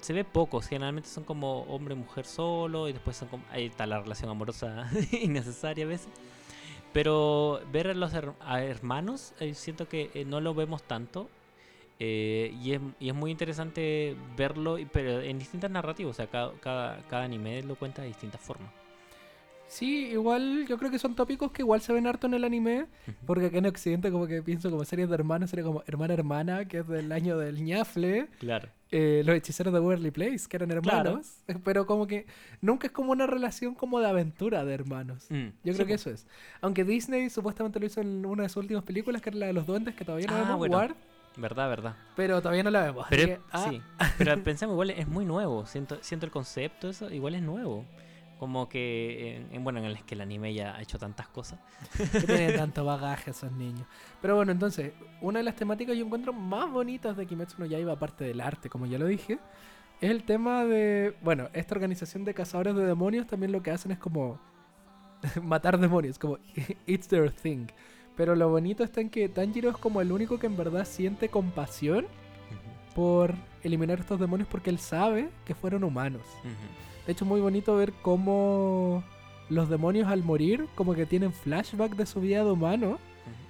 [0.00, 4.00] se ve pocos, generalmente son como hombre-mujer solo y después son como, ahí está la
[4.00, 6.08] relación amorosa innecesaria a veces.
[6.92, 11.28] Pero ver a los hermanos, eh, siento que eh, no lo vemos tanto.
[11.98, 16.12] eh, y, es, y es muy interesante verlo, pero en distintas narrativas.
[16.12, 18.70] O sea, cada, cada, cada anime lo cuenta de distintas formas.
[19.68, 22.86] Sí, igual yo creo que son tópicos que igual se ven harto en el anime.
[23.26, 26.64] Porque acá en Occidente como que pienso como series de hermanos, sería como Hermana Hermana,
[26.66, 28.28] que es del año del ñafle.
[28.38, 28.68] Claro.
[28.92, 31.42] eh, los hechiceros de Waverly Place, que eran hermanos.
[31.64, 32.26] Pero como que
[32.60, 35.26] nunca es como una relación como de aventura de hermanos.
[35.30, 36.26] Mm, Yo sí, creo que eso es.
[36.60, 39.52] Aunque Disney supuestamente lo hizo en una de sus últimas películas, que era la de
[39.52, 40.88] los duendes, que todavía no Ah, vemos, bueno.
[41.38, 41.96] Verdad, verdad.
[42.14, 43.06] pero todavía no la vemos.
[43.10, 43.82] Pero, que, ah, sí.
[44.16, 45.66] Pero pensemos, igual es muy nuevo.
[45.66, 47.84] Siento, siento el concepto, eso igual es nuevo.
[48.38, 51.58] Como que, en, en- bueno, en el que el anime ya ha hecho tantas cosas.
[52.12, 53.86] que tienen tanto bagaje esos niños.
[54.20, 57.92] Pero bueno, entonces, una de las temáticas yo encuentro más bonitas de Kimetsu no Yaiba,
[57.94, 59.38] aparte del arte, como ya lo dije,
[60.00, 63.92] es el tema de, bueno, esta organización de cazadores de demonios también lo que hacen
[63.92, 64.38] es como
[65.42, 66.38] matar demonios, como
[66.86, 67.66] it's their thing.
[68.16, 71.28] Pero lo bonito está en que Tanjiro es como el único que en verdad siente
[71.30, 72.06] compasión
[72.94, 76.22] por eliminar estos demonios porque él sabe que fueron humanos.
[77.06, 79.04] De hecho, es muy bonito ver cómo
[79.48, 82.98] los demonios al morir como que tienen flashback de su vida de humano,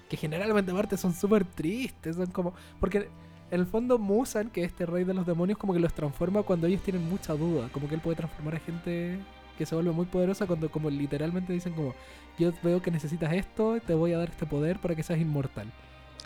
[0.09, 2.53] que generalmente aparte son súper tristes, son como...
[2.79, 3.09] Porque
[3.51, 6.43] en el fondo Musan, que es este rey de los demonios, como que los transforma
[6.43, 9.19] cuando ellos tienen mucha duda, como que él puede transformar a gente
[9.57, 11.95] que se vuelve muy poderosa cuando como literalmente dicen como
[12.39, 15.73] yo veo que necesitas esto, te voy a dar este poder para que seas inmortal.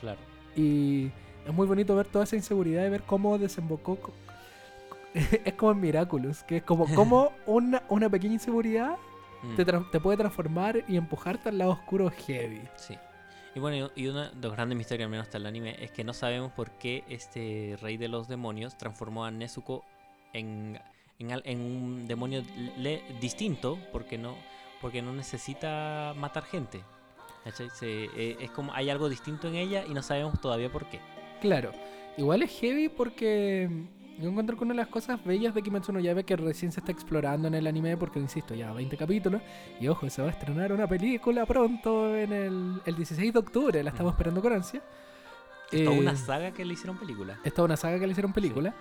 [0.00, 0.18] Claro.
[0.56, 1.10] Y
[1.46, 3.98] es muy bonito ver toda esa inseguridad y ver cómo desembocó.
[5.44, 8.96] es como en Miraculous, que es como, como una, una pequeña inseguridad
[9.42, 12.60] Mm, te, te puede transformar y empujarte al lado oscuro heavy.
[12.76, 12.94] Sí.
[13.54, 16.04] Y bueno, y uno de los grandes misterios, al menos hasta el anime, es que
[16.04, 19.84] no sabemos por qué este rey de los demonios transformó a Nezuko
[20.32, 20.78] en,
[21.18, 22.42] en, un demonio
[22.76, 24.36] le- distinto, porque no,
[24.80, 26.82] porque no necesita matar gente.
[27.80, 31.00] Eh, es como hay algo distinto en ella y no sabemos todavía por qué.
[31.40, 31.72] Claro,
[32.18, 33.68] igual es heavy porque
[34.20, 36.80] yo encuentro que una de las cosas bellas de Kimetsu no Yaiba que recién se
[36.80, 39.40] está explorando en el anime, porque insisto, ya 20 capítulos,
[39.80, 43.82] y ojo, se va a estrenar una película pronto en el, el 16 de octubre,
[43.82, 44.82] la estamos esperando con ansia.
[45.72, 47.38] Es toda Eh, una saga que le hicieron película.
[47.44, 48.74] Es toda una saga que le hicieron película.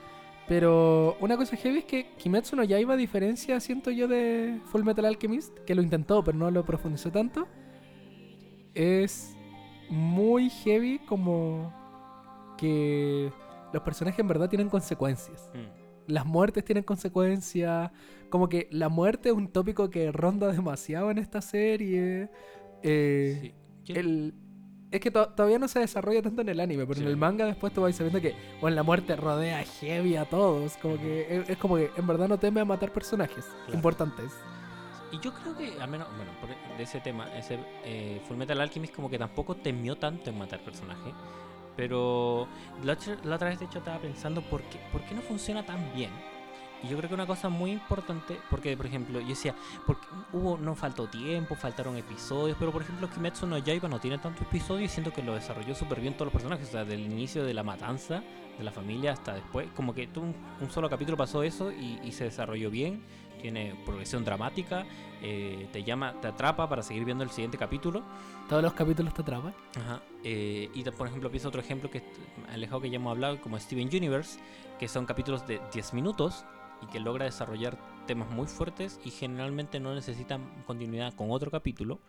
[0.48, 4.84] Pero una cosa heavy es que Kimetsu no Yaiba, a diferencia, siento yo, de Full
[4.84, 7.48] Metal Alchemist, que lo intentó, pero no lo profundizó tanto,
[8.74, 9.36] es
[9.90, 11.72] muy heavy como
[12.58, 13.32] que
[13.74, 15.50] los personajes en verdad tienen consecuencias.
[15.54, 16.12] Mm.
[16.12, 17.92] Las muertes tienen consecuencias.
[18.30, 22.30] Como que la muerte es un tópico que ronda demasiado en esta serie.
[22.84, 23.54] Eh,
[23.84, 23.94] Sí.
[23.94, 24.34] El-
[24.92, 27.04] es que to- todavía no se desarrolla tanto en el anime, pero Sí.
[27.04, 30.78] en el manga después tú vas sabiendo que bueno, la muerte rodea heavy a todos.
[30.78, 33.74] Como que es, es como que en verdad no teme a matar personajes Claro.
[33.76, 34.32] importantes.
[35.12, 36.32] Y yo creo que, al menos, bueno,
[36.74, 40.38] e- de ese tema, ese eh, Full Metal Alchemist como que tampoco temió tanto en
[40.38, 41.14] matar personajes.
[41.80, 42.46] Pero
[42.84, 45.94] la la otra vez, de hecho, estaba pensando por qué, por qué no funciona tan
[45.94, 46.12] bien.
[46.84, 49.56] Y yo creo que una cosa muy importante, porque por ejemplo, yo decía,
[50.34, 54.46] hubo, no faltó tiempo, faltaron episodios, pero por ejemplo, Kimetsu no Yaiba no tiene tantos
[54.46, 57.46] episodios y siento que lo desarrolló súper bien todos los personajes, o sea, del inicio
[57.46, 58.24] de la matanza
[58.60, 62.12] de la familia hasta después, como que un, un solo capítulo pasó eso y, y
[62.12, 63.02] se desarrolló bien,
[63.42, 64.86] tiene progresión dramática,
[65.22, 68.04] eh, te llama, te atrapa para seguir viendo el siguiente capítulo.
[68.48, 69.54] Todos los capítulos te atrapan.
[69.78, 70.02] Ajá.
[70.24, 72.04] eh, y por ejemplo, pienso otro ejemplo que
[72.52, 74.40] alejado que ya hemos hablado, como Steven Universe,
[74.78, 76.46] que son capítulos de 10 minutos
[76.82, 82.00] y que logra desarrollar temas muy fuertes y generalmente no necesitan continuidad con otro capítulo,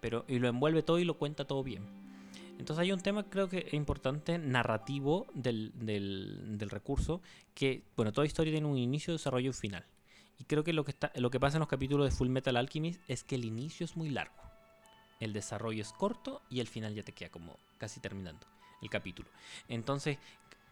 [0.00, 2.03] pero y lo envuelve todo y lo cuenta todo bien.
[2.58, 7.20] Entonces hay un tema creo que es importante narrativo del, del, recurso,
[7.54, 9.84] que bueno, toda historia tiene un inicio, desarrollo y final.
[10.38, 12.56] Y creo que lo que, está, lo que pasa en los capítulos de Full Metal
[12.56, 14.44] Alchemist es que el inicio es muy largo
[15.20, 18.46] el desarrollo es corto y el final ya te queda como casi terminando
[18.82, 19.28] el capítulo.
[19.68, 20.18] Entonces,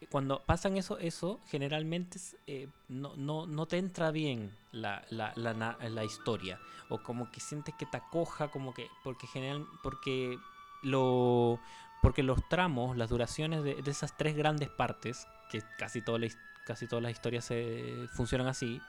[0.09, 6.03] cuando pasan eso, eso generalmente eh, no, no, no te entra bien la, la, la
[6.03, 6.59] historia.
[6.89, 8.87] O como que sientes que te acoja, como que.
[9.03, 10.37] Porque general, porque
[10.83, 11.59] lo.
[12.01, 16.27] Porque los tramos, las duraciones de, de esas tres grandes partes, que casi, toda la
[16.65, 18.81] casi todas las historias se funcionan así,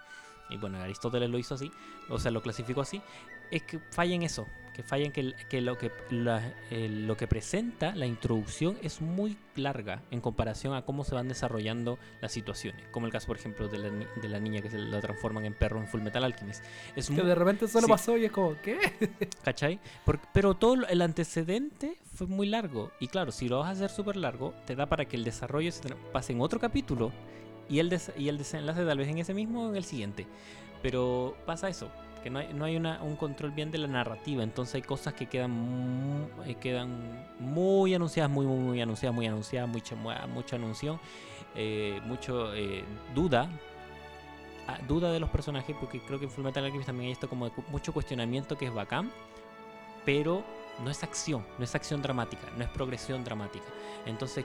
[0.50, 1.72] y bueno, Aristóteles lo hizo así,
[2.08, 3.00] o sea, lo clasificó así,
[3.50, 7.16] es que falla en eso, que falla en que, que lo que la- el- lo
[7.16, 12.32] que presenta la introducción es muy larga en comparación a cómo se van desarrollando las
[12.32, 15.00] situaciones, como el caso por ejemplo de la, ni- de la niña que se la
[15.00, 16.64] transforman en perro en Full Metal Alchemist.
[16.96, 17.92] Es Que muy, de repente solo sí.
[17.92, 18.78] pasó y es como, ¿qué?
[19.44, 19.78] ¿Cachai?
[20.32, 22.90] Pero todo lo- el antecedente fue muy largo.
[22.98, 25.70] Y claro, si lo vas a hacer súper largo, te da para que el desarrollo
[25.70, 27.12] se pase en otro capítulo
[27.68, 30.26] y el, des- y el desenlace tal vez en ese mismo o en el siguiente.
[30.82, 31.90] Pero pasa eso,
[32.24, 34.42] que no hay, no hay un control bien de la narrativa.
[34.42, 39.26] Entonces hay cosas que quedan, mu- eh, quedan muy anunciadas, muy, muy, muy anunciadas, muy
[39.26, 40.98] anunciadas, mucha, mu- mucha anunción,
[41.54, 42.82] eh, mucho eh,
[43.14, 43.48] duda.
[44.66, 47.28] ah, duda de los personajes, porque creo que en Full Metal Alchemist también hay esto
[47.28, 49.12] como de mucho cuestionamiento que es bacán,
[50.06, 50.42] pero
[50.82, 53.66] no es acción, no es acción dramática, no es progresión dramática.
[54.06, 54.44] Entonces,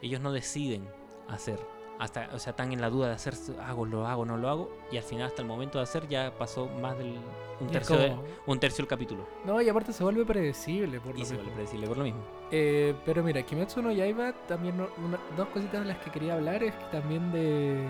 [0.00, 0.88] ellos no deciden
[1.28, 1.58] hacer,
[2.02, 3.34] hasta, o sea, están en la duda de hacer,
[3.64, 6.32] hago, lo hago, no lo hago, y al final, hasta el momento de hacer, ya
[6.36, 7.16] pasó más del
[7.60, 9.26] un tercio, de- un tercio del capítulo.
[9.44, 11.36] No, y aparte se vuelve predecible por Y lo se mismo.
[11.38, 12.20] vuelve predecible por lo mismo.
[12.50, 16.34] Eh, pero mira, Kimetsu no Yaiba, también no- una- dos cositas de las que quería
[16.34, 17.86] hablar es que también de...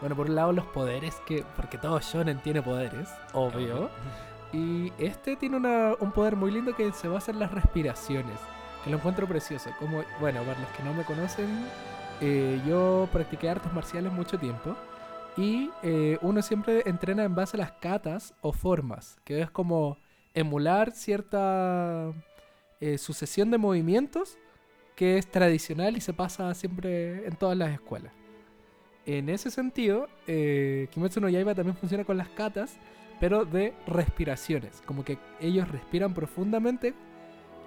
[0.00, 3.90] Bueno, por un lado los poderes, que porque todo shonen tiene poderes, obvio.
[4.52, 8.38] Y este tiene una- un poder muy lindo que se basa en las respiraciones,
[8.84, 9.70] que lo encuentro precioso.
[9.78, 11.66] Como, bueno, para los que no me conocen,
[12.20, 14.76] eh, yo practiqué artes marciales mucho tiempo.
[15.36, 19.98] Y eh, uno siempre entrena en base a las katas o formas, que es como
[20.34, 22.12] emular cierta
[22.80, 24.36] eh, sucesión de movimientos
[24.96, 28.12] que es tradicional y se pasa siempre en todas las escuelas.
[29.06, 32.76] En ese sentido, Kimetsu no Yaiba también funciona con las katas,
[33.20, 34.82] pero de respiraciones.
[34.84, 36.94] Como que ellos respiran profundamente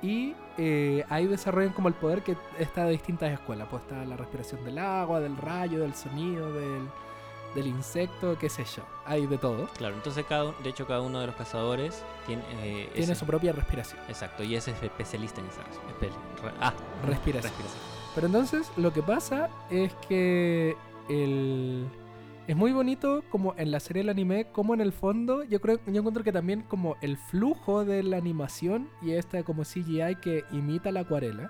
[0.02, 3.68] y eh, ahí desarrollan como el poder que está de distintas escuelas.
[3.70, 6.82] Pues está la respiración del agua, del rayo, del sonido, del,
[7.56, 8.84] del insecto, qué sé yo.
[9.06, 9.68] Hay de todo.
[9.78, 13.26] Claro, entonces cada, de hecho cada uno de los cazadores tiene, eh, Tiene ese- su
[13.26, 13.99] propia respiración.
[14.08, 16.12] Exacto, y ese es especialista en esa espe-
[16.43, 16.74] re- ah,
[17.06, 17.52] Respiración.
[17.54, 17.82] respiración.
[18.16, 20.76] Pero entonces lo que pasa es que
[21.10, 21.88] el...
[22.52, 25.80] es muy bonito como en la serie del anime, como en el fondo, yo creo,
[25.88, 30.43] yo encuentro que también como el flujo de la animación y esta como CGI que
[30.52, 31.49] imita la acuarela,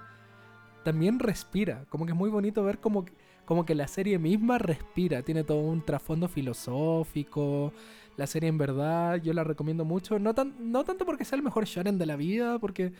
[0.84, 1.86] también respira.
[1.90, 3.06] Como que es muy bonito ver como,
[3.46, 7.74] como que la serie misma respira, tiene todo un trasfondo filosófico.
[8.16, 11.42] La serie en verdad yo la recomiendo mucho, no, tan, no tanto porque sea el
[11.42, 12.94] mejor shonen de la vida, porque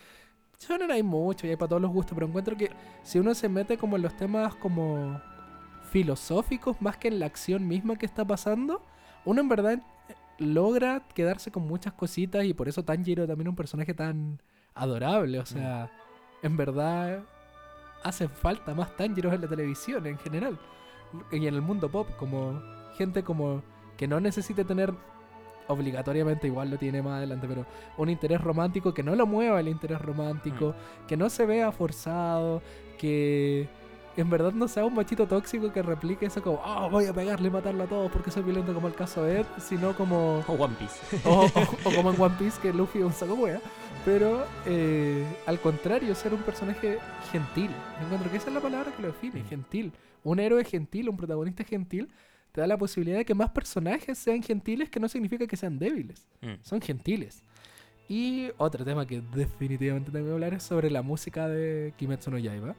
[0.58, 2.68] shonen hay mucho y hay para todos los gustos, pero encuentro que
[3.04, 5.20] si uno se mete como en los temas como
[5.92, 8.82] filosóficos más que en la acción misma que está pasando,
[9.26, 13.50] uno en verdad eh, logra quedarse con muchas cositas y por eso Tanjiro también es
[13.50, 14.40] un personaje tan
[14.74, 15.92] adorable, o sea,
[16.42, 17.22] en verdad
[18.02, 20.58] hacen falta más Tanjiros en la televisión en general
[21.30, 22.60] y en el mundo pop, como
[22.96, 23.62] gente como
[23.98, 24.94] que no necesite tener
[25.68, 27.66] obligatoriamente igual lo tiene más adelante, pero
[27.98, 30.74] un interés romántico que no lo mueva el interés romántico,
[31.06, 32.62] que no se vea forzado,
[32.98, 33.68] que
[34.16, 37.48] en verdad no sea un machito tóxico que replique eso como, oh, voy a pegarle
[37.48, 40.52] y matarlo a todos porque soy violento como el caso de Ed, sino como, O
[40.52, 40.98] One Piece.
[41.28, 43.60] o, o- o como en One Piece que Luffy es un saco wea.
[44.04, 46.98] Pero eh, al contrario, ser un personaje
[47.30, 47.70] gentil.
[48.00, 49.46] Yo encuentro que esa es la palabra que lo define, Mm.
[49.48, 49.92] gentil.
[50.24, 52.08] Un héroe gentil, un protagonista gentil,
[52.52, 55.78] te da la posibilidad de que más personajes sean gentiles, que no significa que sean
[55.78, 56.54] débiles Mm.
[56.62, 57.42] son gentiles.
[58.08, 62.38] Y otro tema que definitivamente tengo que hablar es sobre la música de Kimetsu no
[62.38, 62.74] Yaiba.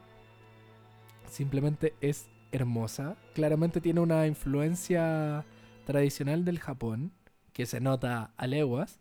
[1.27, 3.15] Simplemente es hermosa.
[3.33, 5.45] Claramente tiene una influencia
[5.85, 7.11] tradicional del Japón,
[7.51, 8.99] que se nota a leguas.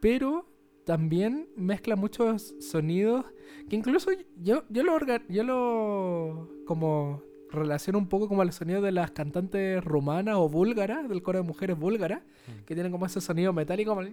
[0.00, 0.46] Pero
[0.84, 3.24] también mezcla muchos sonidos
[3.68, 4.10] que incluso
[4.40, 4.98] yo, yo lo
[5.28, 11.08] yo lo como relaciono un poco como al sonido de las cantantes rumanas o búlgaras,
[11.08, 12.64] del coro de mujeres búlgaras, Mm.
[12.64, 14.12] que tienen como ese sonido metálico como el...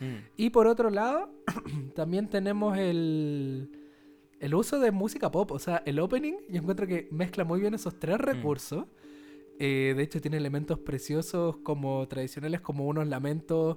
[0.00, 0.16] Mm.
[0.36, 1.30] Y por otro lado,
[1.94, 3.70] también tenemos el,
[4.40, 5.52] el uso de música pop.
[5.52, 8.86] O sea, el opening, yo encuentro que mezcla muy bien esos tres recursos.
[9.58, 13.76] Eh, de hecho, tiene elementos preciosos como tradicionales, como unos lamentos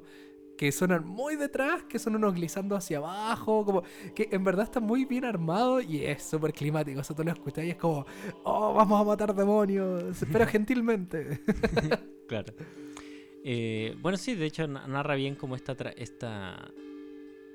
[0.57, 3.83] que suenan muy detrás, que son unos glissando hacia abajo, como
[4.15, 6.99] que en verdad está muy bien armado y es súper climático.
[7.01, 8.05] O sea, tú lo escuchas y es como,
[8.43, 11.41] oh, vamos a matar demonios, pero gentilmente.
[12.27, 12.53] Claro.
[13.43, 16.71] Eh, bueno, sí, de hecho na- narra bien como esta, tra- esta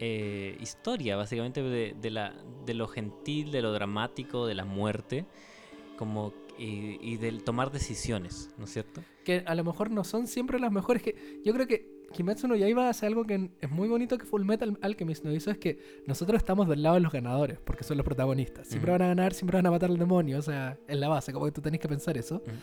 [0.01, 2.35] eh, historia, básicamente, de, de la,
[2.65, 5.27] de lo gentil, de lo dramático, de la muerte,
[5.97, 9.01] como y, y del tomar decisiones, ¿no es cierto?
[9.29, 11.03] que a lo mejor no son siempre las mejores.
[11.03, 14.43] Que yo creo que Kimetsu no Yaiba hace algo que es muy bonito que Full
[14.43, 17.99] Metal Alchemist nos hizo, es que nosotros estamos del lado de los ganadores, porque son
[17.99, 18.67] los protagonistas.
[18.67, 18.99] Siempre Ujú.
[18.99, 21.45] van a ganar, siempre van a matar al demonio, o sea, en la base, como
[21.45, 22.37] que tú tenés que pensar eso.
[22.37, 22.57] Ujú.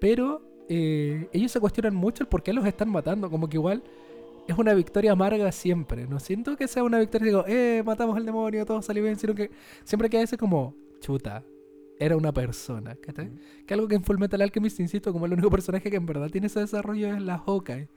[0.00, 3.82] Pero eh, ellos se cuestionan mucho el por qué los están matando, como que igual
[4.48, 6.06] es una victoria amarga siempre.
[6.06, 9.34] No siento que sea una victoria, digo, eh, matamos al demonio, todo salió bien, sino
[9.34, 9.50] que
[9.84, 11.44] siempre queda ese como, chuta,
[11.98, 13.28] era una persona, ¿cachai?
[13.28, 13.38] Ujú.
[13.66, 16.30] Que algo que en Full Metal Alchemist, insisto, como el único personaje que en verdad
[16.30, 17.88] tiene ese desarrollo es la Hawkeye.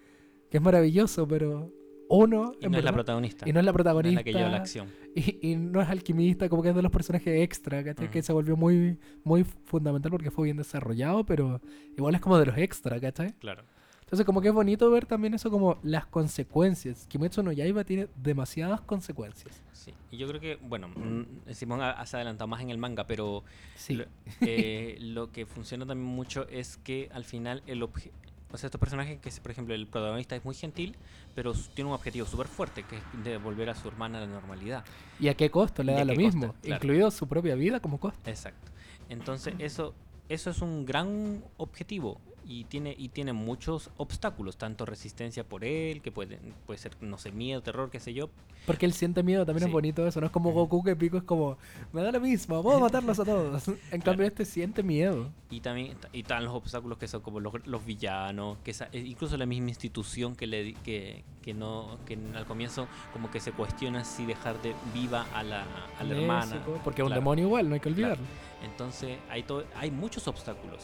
[0.50, 1.72] Que es maravilloso, pero
[2.10, 2.54] uno.
[2.60, 3.48] Y no es la protagonista.
[3.48, 4.20] y no es la no es protagonista.
[4.20, 4.88] la que lleva la acción.
[5.16, 8.10] y, y no es alquimista, como que es de los personajes extra, ¿cachai?
[8.10, 11.62] Que se volvió muy, muy fundamental porque fue bien desarrollado, pero
[11.96, 13.34] igual es como de los extra, ¿cachai?
[13.40, 13.64] Claro.
[14.10, 17.06] Entonces, como que es bonito ver también eso como las consecuencias.
[17.08, 19.62] Kimetsu no Yaiba tiene demasiadas consecuencias.
[19.72, 19.94] Sí.
[20.10, 23.06] Y yo creo que, bueno, mm, Simón ha- se ha adelantado más en el manga,
[23.06, 23.44] pero
[23.76, 23.94] Sí.
[23.94, 24.06] Lo,
[24.42, 28.10] eh, lo que funciona también mucho es que al final el obje-
[28.52, 30.96] o sea, estos personajes que, por ejemplo, el protagonista es muy gentil,
[31.36, 34.84] pero tiene un objetivo súper fuerte, que es devolver a su hermana a la normalidad.
[35.20, 35.84] ¿Y a qué costo?
[35.84, 36.76] Le ¿Y a da lo mismo, Claro.
[36.78, 38.28] incluido su propia vida como costo.
[38.28, 38.72] Exacto.
[39.08, 39.94] Entonces, eso,
[40.30, 42.20] eso es un gran objetivo
[42.52, 47.20] y tiene, y tiene muchos obstáculos, tanto resistencia por él, que puede, puede ser, no
[47.20, 48.32] sé, miedo, terror, qué sé yo.
[48.66, 49.70] Porque él siente miedo, también Sí.
[49.70, 50.20] es bonito eso.
[50.20, 51.60] No es como Goku que Pico es como,
[51.94, 53.64] me da lo mismo, puedo matarlos a todos.
[53.92, 55.30] En cambio, este siente miedo.
[55.52, 58.98] Y también y están los obstáculos que son como los, los villanos, que esa- e
[58.98, 63.52] incluso la misma institución que le que, que no que al comienzo como que se
[63.52, 65.66] cuestiona si dejar de viva a la,
[66.00, 66.64] a la hermana.
[66.84, 67.22] Porque es un Claro.
[67.22, 68.14] demonio igual, no hay que Claro.
[68.16, 68.26] olvidarlo.
[68.64, 69.46] Entonces hay
[69.76, 70.84] hay muchos obstáculos.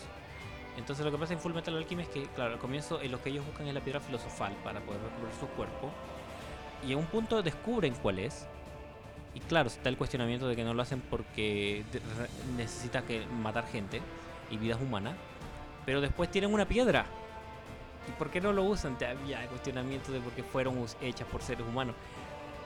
[0.78, 3.22] Entonces lo que pasa en Full Metal Alchemist es que claro, al comienzo eh, lo
[3.22, 5.90] que ellos buscan es la piedra filosofal para poder recubrir su cuerpo
[6.86, 8.48] y en un punto descubren cuál es.
[9.34, 11.84] Y claro, está el cuestionamiento de que no lo hacen porque
[12.56, 14.02] necesita que matar gente
[14.50, 15.16] y vidas humanas,
[15.86, 17.06] pero después tienen una piedra
[18.08, 18.98] ¿Y por qué no lo usan?
[19.04, 21.96] Había cuestionamientos de por qué fueron hechas por seres humanos.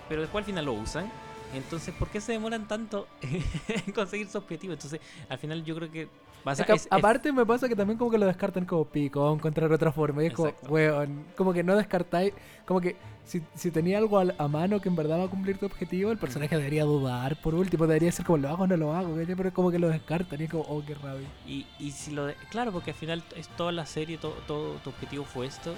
[0.07, 1.11] Pero después al final lo usan.
[1.53, 4.73] Entonces, ¿por qué se demoran tanto en conseguir su objetivo?
[4.73, 6.07] Entonces, al final yo creo que
[6.43, 8.85] pasa Es que es- es- aparte me pasa que también como que lo descartan como
[8.85, 10.23] pico, a encontrar otra forma.
[10.23, 12.33] Y es como, weón, como que no descartáis,
[12.65, 12.95] como que
[13.25, 16.11] si, si tenía algo al- a, mano que en verdad va a cumplir tu objetivo,
[16.11, 17.39] el personaje debería dudar.
[17.41, 19.35] Por último, debería ser como, lo hago o no lo hago, ¿cachai?
[19.35, 21.27] pero como que lo descartan y es como, oh, qué rabia.
[21.47, 24.75] Y, y si lo de- claro, porque al final es toda la serie, todo, todo
[24.83, 25.73] tu objetivo fue esto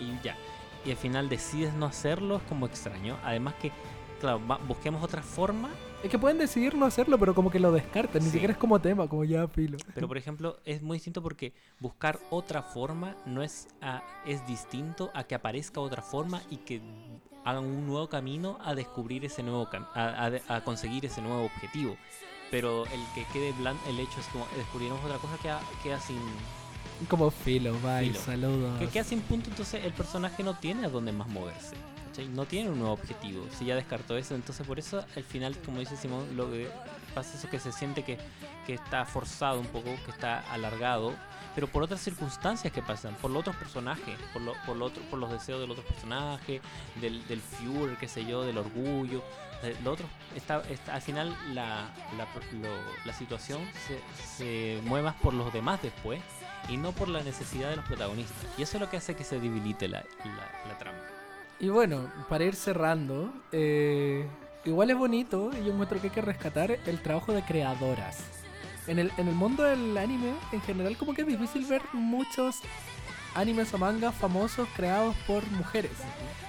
[0.00, 0.36] y ya.
[0.84, 3.18] Y al final decides no hacerlo, es como extraño.
[3.24, 3.72] Además que,
[4.20, 5.68] claro, va- busquemos otra forma,
[6.02, 8.34] Es que pueden decidir no hacerlo, pero como que lo descartan, ni Sí.
[8.34, 9.78] siquiera es como tema, como ya filo.
[9.94, 15.10] pero por ejemplo es muy distinto porque buscar otra forma no es, a- es distinto
[15.14, 16.80] a que aparezca otra forma y que
[17.44, 21.96] hagan un nuevo camino a descubrir ese nuevo a, a conseguir ese nuevo objetivo.
[22.50, 26.18] Pero el que quede blanco, el hecho es como descubrimos otra cosa queda, queda sin,
[27.08, 28.20] Como filo, bye, Filo.
[28.20, 28.78] saludos.
[28.78, 31.74] que queda sin punto, entonces el personaje no tiene a dónde más moverse.
[32.26, 33.46] No tiene un nuevo objetivo.
[33.56, 36.68] Si ya descartó eso, entonces por eso al final, como dice Simón, lo que
[37.14, 38.18] pasa es que se siente que,
[38.66, 41.14] que está forzado un poco, que está alargado,
[41.54, 45.02] pero por otras circunstancias que pasan, por los otros personajes, por, lo, por, lo otro,
[45.04, 46.60] por los deseos del otro personaje,
[47.00, 49.22] del, del Führer, qué sé yo, del orgullo.
[49.62, 50.06] eh, Lo otro
[50.36, 50.62] está,
[50.92, 51.88] al final la,
[53.04, 54.00] la, situación se,
[54.36, 56.20] se mueve más por los demás después
[56.68, 58.46] y no por la necesidad de los protagonistas.
[58.58, 60.04] Y eso es lo que hace que se debilite la-
[60.68, 60.98] la trama.
[61.60, 64.26] Y bueno, para ir cerrando, eh,
[64.64, 68.18] igual es bonito y yo encuentro que hay que rescatar el trabajo de creadoras.
[68.86, 72.56] En el, en el mundo del anime, en general, como que es difícil ver muchos
[73.34, 75.92] animes o mangas famosos creados por mujeres.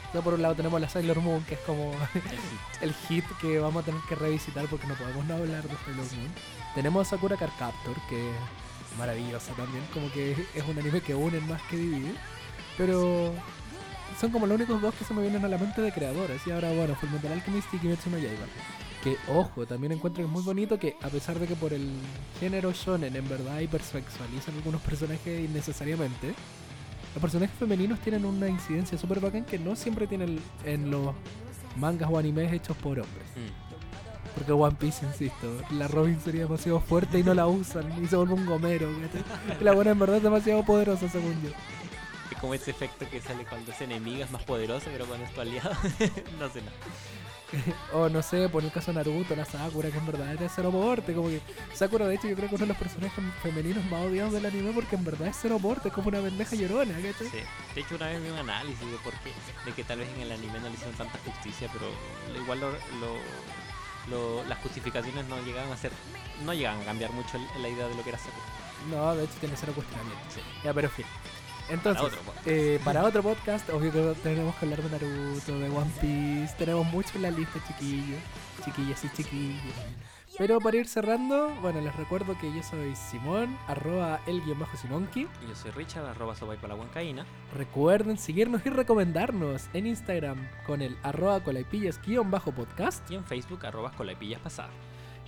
[0.10, 1.92] O sea, por un lado tenemos la Sailor Moon, que es como
[2.82, 6.06] el hit que vamos a tener que revisitar porque no podemos no hablar de Sailor
[6.18, 6.32] Moon.
[6.76, 11.40] Tenemos Sakura Card Captor, que es maravillosa también, como que es un anime que une
[11.42, 12.14] más que divide.
[12.78, 13.34] Pero
[14.20, 16.46] son como los únicos dos que se me vienen a la mente de creadoras.
[16.46, 18.46] Y ahora, bueno, Fullmetal Alchemist y Kimetsu no Yaiba.
[19.04, 21.90] Que, ojo, también encuentro que es muy bonito que, a pesar de que por el
[22.40, 26.34] género shonen en verdad hipersexualizan algunos personajes innecesariamente,
[27.14, 31.16] los personajes femeninos tienen una incidencia súper bacán que no siempre tienen en los
[31.78, 33.26] mangas o animes hechos por hombres.
[33.36, 33.70] Mm.
[34.36, 38.16] Porque One Piece, insisto, la Robin sería demasiado fuerte y no la usan y se
[38.16, 38.90] vuelve un gomero.
[39.62, 41.50] la buena en verdad es demasiado poderosa, según yo.
[42.32, 45.34] Es como ese efecto que sale cuando es enemiga, es más poderosa, pero cuando es
[45.34, 45.72] tu aliado,
[46.40, 46.78] no sé nada.
[47.94, 50.70] O no sé, por el caso de Naruto, la Sakura, que en verdad era cero
[50.70, 51.16] porte.
[51.16, 51.42] Como que
[51.74, 54.46] Sakura, de hecho, yo creo que es uno de los personajes femeninos más odiados del
[54.46, 57.28] anime porque en verdad es cero porte, es como una pendeja llorona, ¿cachai?
[57.28, 57.40] Sí.
[57.74, 59.32] De hecho, una vez vi un análisis de por qué,
[59.66, 61.90] de que tal vez en el anime no le hicieron tanta justicia, pero
[62.40, 63.18] igual lo, lo-
[64.12, 65.92] lo- las justificaciones no llegaban a ser,
[66.46, 68.46] no llegaban a cambiar mucho la idea de lo que era Sakura.
[68.92, 70.22] No, de hecho tiene cero cuestionamiento.
[70.34, 70.42] Sí.
[70.64, 71.06] Ya, pero en fin.
[71.70, 72.48] Entonces, Para otro podcast.
[72.48, 76.86] eh, para otro podcast, obvio que tenemos que hablar de Naruto, de One Piece, tenemos
[76.88, 78.20] mucho en la lista, chiquillos,
[78.66, 79.62] chiquillas y chiquillos.
[80.38, 84.78] Pero para ir cerrando, bueno, les recuerdo que yo soy Simón, arroba el guion bajo
[84.78, 85.22] Simonki.
[85.44, 87.26] Y Yo soy Richard, arroba soy para la huancaína.
[87.54, 93.10] Recuerden seguirnos y recomendarnos en Instagram con el arroba colaipillas guion bajo podcast.
[93.12, 94.72] Y en Facebook, arroba colapillas pasadas.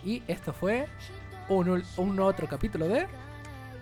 [0.06, 0.88] Y esto fue
[1.50, 3.06] un, un otro capítulo de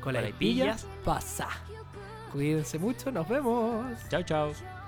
[0.02, 1.48] Colaipillas pasa.
[2.32, 3.98] Cuídense mucho, nos vemos.
[4.10, 4.79] Chao, chao.